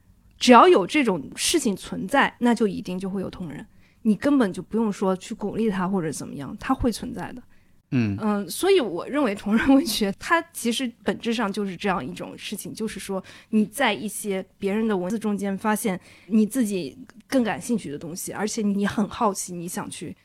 [0.46, 3.66] 只要有这种事情存在，那就一定就会有同人，
[4.04, 7.42] 你根本就不用说去鼓励他或者怎么样，他会存在的。
[7.90, 20.16] 嗯嗯，所以我认为同人文学它其实本质上就是这样一种事情，就是说你在一些别人的文字中间发现你自己更感兴趣的东西，而且你很好奇，你想去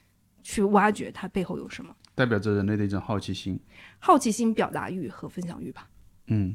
[0.43, 3.59] 去挖掘它背后有什么，代表着人类的一种好奇心、
[3.99, 5.89] 好奇心、表达欲和分享欲吧。
[6.27, 6.55] 嗯。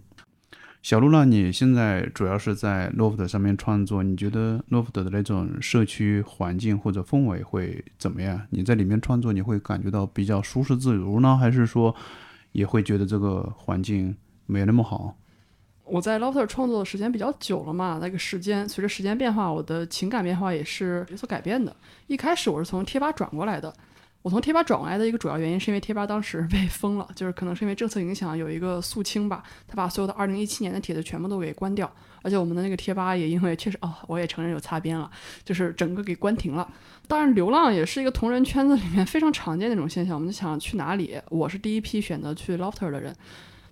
[0.86, 1.26] 小鹿呢？
[1.26, 8.40] 你现在主要是在 Loft 上面创作，你觉得 Loft 的那种社区环境或者氛围会怎么样？
[8.52, 11.96] 你在里面创作，你会感觉到比较舒适自如呢，还是说
[12.52, 14.16] 也会觉得这个环境
[14.46, 15.18] 没那么好？
[15.86, 21.76] 我在 Loft 创作的时间比较久了嘛，那个时间随着时间变化，我的情感变化也是有所改变的。
[22.06, 23.74] 一开始我是从贴吧转过来的。
[24.26, 31.88] 我从贴吧转过来的一个主要原因，是因为贴吧当时被封了，就是可能是因为政策影响，有一个肃清吧，他把所有的二零一七年的帖子全部都给关掉，
[32.24, 35.08] 而且我们的那个贴吧也因为确实哦，我也承认有擦边了，
[35.44, 36.68] 就是整个给关停了。
[37.08, 40.16] 当然，流浪也是一个同人圈子里面非常常见的一种现象。
[40.16, 43.16] 我们就想去哪里，我是第一批选择去 Lofter 的人。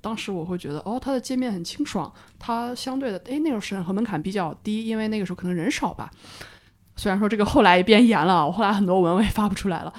[0.02, 6.12] 当时我会觉得，哦，它的界面很清爽，它相对的，哎，那时候审核门槛比较低，因为那个时候可能人少吧。
[6.96, 9.92] 虽然说这个后来也变严了，我后来很多文我也发不出来了。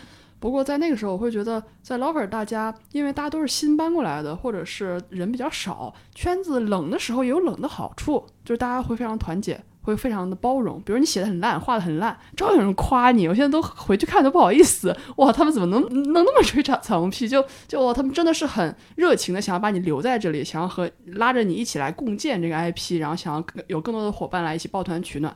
[0.44, 10.78] 不过在那个时候，我会觉得在 Lover 大家，因为大家都是新搬过来的，或者是人比较少，圈子冷的时候也有冷的好处，就是大家会非常团结，会非常的包容。
[10.82, 13.26] 比如你写的很烂，画的很烂，照样有人夸你。
[13.26, 15.80] 我现在都回去看都不好意思，哇，他们怎么能
[16.12, 17.26] 能那么吹彩彩虹屁？
[17.26, 25.34] 就就他们真的是很热情的，想要把你留在这里，想要和拉着你一起来共建这个 IP，然后想要有更多的伙伴来一起抱团取暖。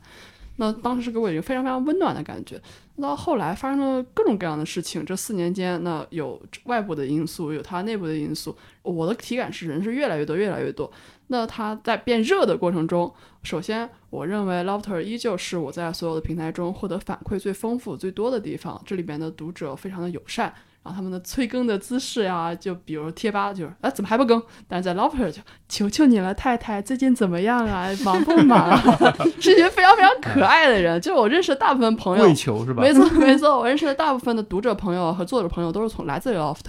[0.61, 2.61] 那当时给我一个非常非常温暖的感觉。
[3.01, 8.57] 到后来发生了各种各样的事情，这四年间，那有外部的因素，有它内部的因素。
[8.83, 10.91] 我的体感是人是越来越多，越来越多。
[11.29, 13.13] 那它在变热的过程中，
[13.45, 18.83] 首先，我认为 Lofter 依旧是我在所有的平台中获得反馈最丰富、最多的地方。
[18.85, 20.53] 这里边的读者非常的友善。
[20.95, 24.43] 他们的催更的姿势呀，就比如贴吧，就是哎，怎么还不更？
[24.67, 27.89] 但是在 Lofter 就求求你了，太太，最近怎么样啊？
[28.05, 28.77] 忙不忙？
[29.41, 32.25] 是一群非常非常可爱的人，就是我认识的大部分朋友。
[32.25, 32.83] 跪 求是吧？
[32.83, 36.67] 没错没错，我认识的大部分的读者朋友和作者朋友都是从来自于 Loft。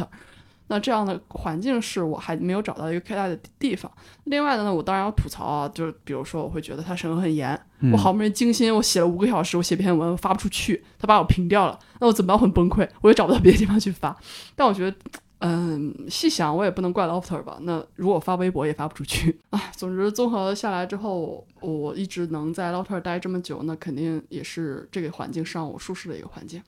[0.72, 3.92] 那这样的环境是我还没有找到一个开大的地方。
[4.26, 7.60] 另外的呢，我当然要吐槽啊，就是比如说我会觉得他审核很严，
[7.92, 12.38] 我好不容易精心我写了五个小时，我写篇文发不出去，他把我屏掉了，那我怎么办？
[12.38, 14.16] 我很崩溃，我也找不到别的地方去发。
[14.56, 14.98] 但我觉得，
[15.40, 17.58] 嗯，细想我也不能怪 Lofter 吧。
[17.62, 19.60] 那如果发微博也发不出去 啊。
[19.76, 26.62] 总之综合下来之后，我一直能在 Lofter 待这么久，那肯定也是这个环境是让我舒适的一个环境。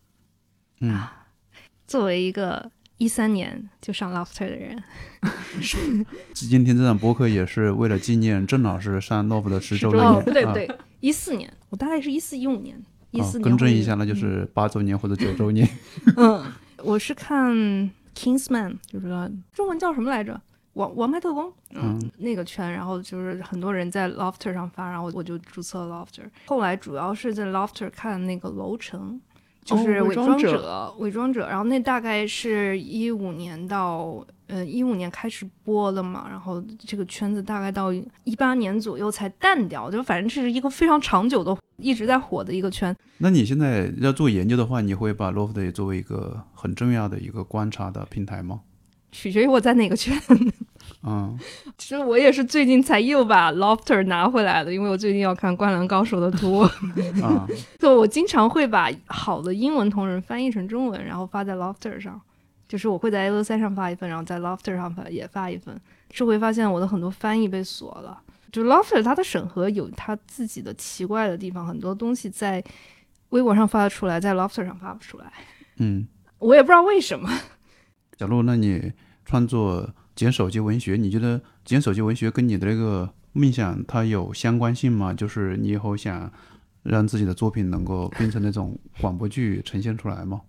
[0.79, 0.99] 嗯，
[1.85, 2.71] 作为一个。
[3.01, 4.83] 一三年就上 Lofter 的人，
[6.35, 10.23] 今天这场播客也是为了纪念郑老师上 Loft 的十周年。
[10.25, 12.79] 对对，一四年，我大概是一四一五年，
[13.09, 15.67] 一四年更正一下，那就是八周年或者九周年。
[16.15, 16.43] 嗯，
[16.83, 17.51] 我是看
[18.15, 19.09] Kingsman，就是
[19.51, 20.39] 中文叫什么来着？
[20.73, 26.29] 王王牌特工，嗯，那个圈，然后就是很多人在 Lofter 上发，然后我就注册 Lofter。
[26.45, 29.19] 后来主要是在 Lofter 看那个楼层。
[29.63, 42.95] 就是伪装者，伪装者，然后那大概是一五年到呃一五年开始播了嘛，然后这个圈子大概到一八年左右才淡掉，就反正这是一个非常长久的一直在火的一个圈。
[43.19, 48.61] 那你现在要做研究的话，你会把 Loft 作为一个很重要的一个观察的平台吗？
[49.11, 50.19] 取决于我在哪个圈。
[51.03, 51.37] 嗯，
[51.77, 56.59] 其实我也是最近才又把 Lofter 拿回来的，因为我最近要看《灌篮高手》的图。
[57.23, 57.47] 啊，
[57.79, 62.19] 就我经常会把好的英文同人翻译成中文，然后发在 Lofter 上。
[62.67, 65.75] 就是我会在 A 三上发一份，然后在 Lofter 上发也发一份。
[66.11, 68.21] 是会发现我的很多翻译被锁了。
[68.49, 72.63] 就 Lofter 它的审核有它自己的奇怪的地方，很多东西在
[73.29, 75.33] 微博上发得出来，在 Lofter 上发不出来。
[75.77, 76.07] 嗯，
[76.39, 77.29] 我也不知道为什么。
[78.17, 78.93] 小鹿那你
[79.25, 79.89] 创作。
[80.15, 85.13] 捡手机文学，你觉得捡手机文学跟你的那个梦想它有相关性吗？
[85.13, 86.31] 就是你以后想
[86.83, 90.41] 让自己的作品能够变成那种广播剧呈现出来吗？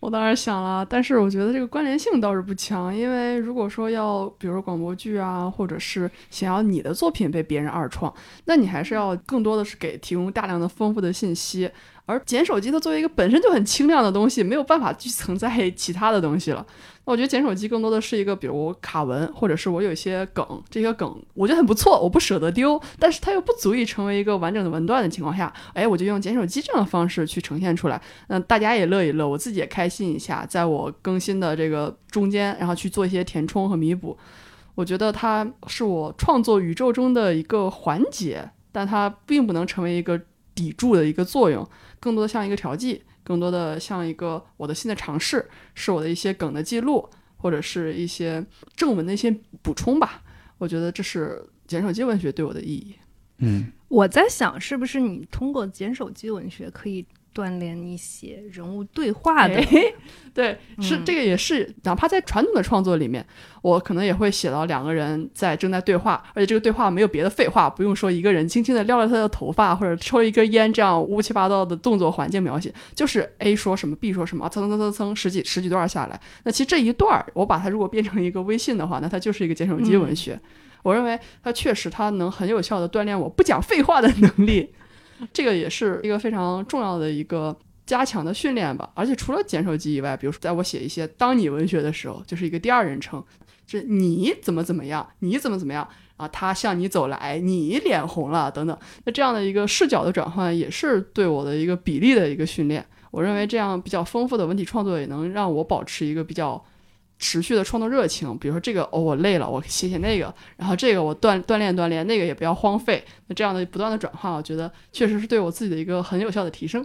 [0.00, 8.10] 我当然想了，但是我觉得这个关联性倒是不强，因为如果说要，比如说广播剧啊，或者是想要你的作品被别人二创，
[8.46, 11.70] 那你还是要更多的是给提供大量的丰富的信息。
[12.06, 16.66] 而捡手机它作为一个本身就很轻量的东西，没有办法去承载其他的东西了。
[17.06, 34.16] 那我觉得捡手机更多的是一个，比如卡文，或者是我有一些梗，这些梗我觉得很不错，我不舍得丢，但是它又不足以成为一个完整的文段的情况下，哎，我就用捡手机这样的方式去呈现出来，那大家也乐一乐，我自己也开心一下，在我更新的这个中间，然后去做一些填充和弥补。
[34.74, 40.20] 我觉得它是我创作宇宙中的一个环节，但它并不能成为一个
[40.54, 41.68] 抵住的一个作用。
[42.00, 48.44] 更多的像一个调剂，更多的像一个我的新的尝试，是我的一些梗的记录，或者是一些
[48.74, 49.30] 正文的一些
[49.62, 50.22] 补充吧。
[50.58, 52.94] 我觉得这是捡手机文学对我的意义。
[53.38, 57.06] 嗯，我在想，是不是你通过捡手机文学可以。
[57.34, 59.62] 锻炼你写人物对话的，
[60.34, 63.24] 对，是这个也是，哪怕在传统的创作里面，
[63.62, 80.38] 我可能也会写到两个人在正在对话，而且这个对话没有别的废话，不用说一个人轻轻的撩了他的头发，或者抽了一根烟，这样乌七八糟的动作环境描写，就是 A 说什么 B 说什么，蹭蹭蹭蹭蹭十几十几段下来，那其实这一段我把它如果变成一个微信的话，那它就是一个捡手机文学。
[80.82, 84.72] 我认为它确实它能很有效的锻炼我不讲废话的能力。
[85.32, 87.56] 这个也是一个非常重要的一个
[87.86, 88.90] 加强的训练吧。
[88.94, 93.22] 而且除了捡手机以外，比如说在我写一些当你文学的时候，就是一个第二人称，
[93.66, 98.78] 就是你怎么怎么样，你怎么怎么样啊，他向你走来，你脸红了等等。
[99.04, 102.84] 那这样的一个视角的转换，也是对我的一个比例的一个训练。
[103.10, 106.64] 我认为这样比较丰富的文体创作，也能让我保持一个比较。
[107.20, 113.04] 持续的创作热情，比如说这个哦，我累了，我写写那个，然后这个我锻锻炼锻炼，那个也不要荒废。
[113.26, 116.84] 那这样的不断的转化，我觉得确实是对我自己的一个很有效的提升。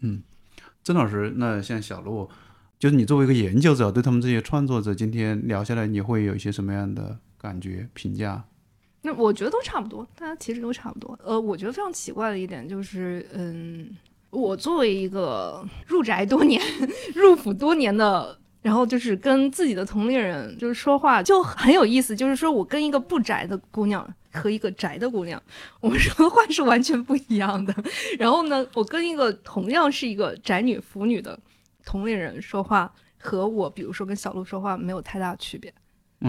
[0.00, 0.22] 嗯，
[0.82, 2.28] 曾老师，那像小鹿，
[2.78, 8.42] 就是你作为一个研究者，对他们这些创作者，今天聊下来，你会有一些什么样的感觉评价？
[9.02, 11.16] 那我觉得都差不多，大家其实都差不多。
[11.22, 13.90] 呃，我觉得非常奇怪的一点就是，嗯，
[14.30, 16.58] 我作为一个入宅多年、
[17.14, 18.38] 入府多年的。
[18.60, 25.40] 然后就是跟自己的同龄人就是说话就很有意思，就是说我跟一个不宅的姑娘和一个宅的姑娘，
[25.80, 27.74] 我们说的话是完全不一样的。
[28.18, 31.38] 然后呢，我跟一个同样是一个宅女腐女的
[31.84, 35.72] 同龄人说话，和我比如说跟小鹿说话没有太大区别。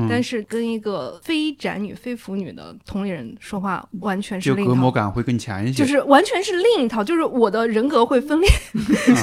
[0.08, 8.50] 但是跟一个非宅女、非腐女的同龄人说话，完全是就隔膜感会更强一些，就是完全是另一套，就是我的人格会分裂，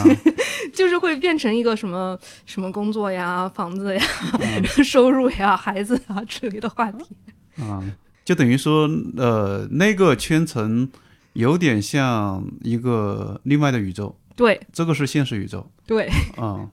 [0.75, 4.03] 就是会变成一个什么什么工作呀、房子呀、
[4.83, 7.05] 收入呀、孩子啊之类的话题。
[7.63, 7.81] 啊，
[8.25, 10.91] 就等于说，呃，那个圈层
[11.35, 16.69] 有点像一个另外的宇宙，对，这个是现实宇宙，对，嗯。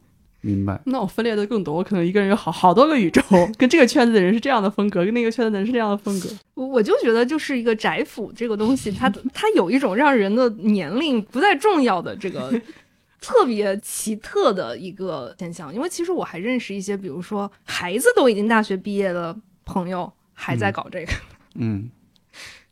[0.46, 0.78] 明白。
[0.86, 3.22] 那我分裂的更多，我可能一个人有好好多个宇宙，
[3.58, 6.30] 跟这个圈子的人是这样的风格，跟那个圈子的人是这样的风格。
[6.54, 12.54] 我我就觉得，就是一个宅腐这个东西，它它有一种让人的年龄不再重要的这个
[13.22, 15.74] 特别奇特的一个现象。
[15.74, 19.34] 因为其实我还认识一些，比如说孩子都已经大学毕业的
[19.64, 21.14] 朋友，还在搞这个。
[21.56, 21.90] 嗯，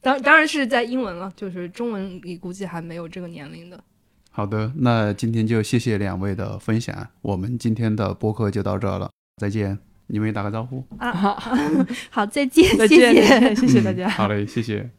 [0.02, 3.82] 当当然是在英文了，就是中文里估计还没有这个年龄的。
[4.34, 9.12] 好的，那今天就谢谢两位的分享，我们今天的播客就到这了，
[9.42, 9.78] 再见，
[10.08, 10.82] 你们也打个招呼。
[10.98, 11.38] 啊，好，
[12.10, 13.82] 好，再见，再见，谢谢。
[13.84, 14.90] 大家，好嘞，谢谢。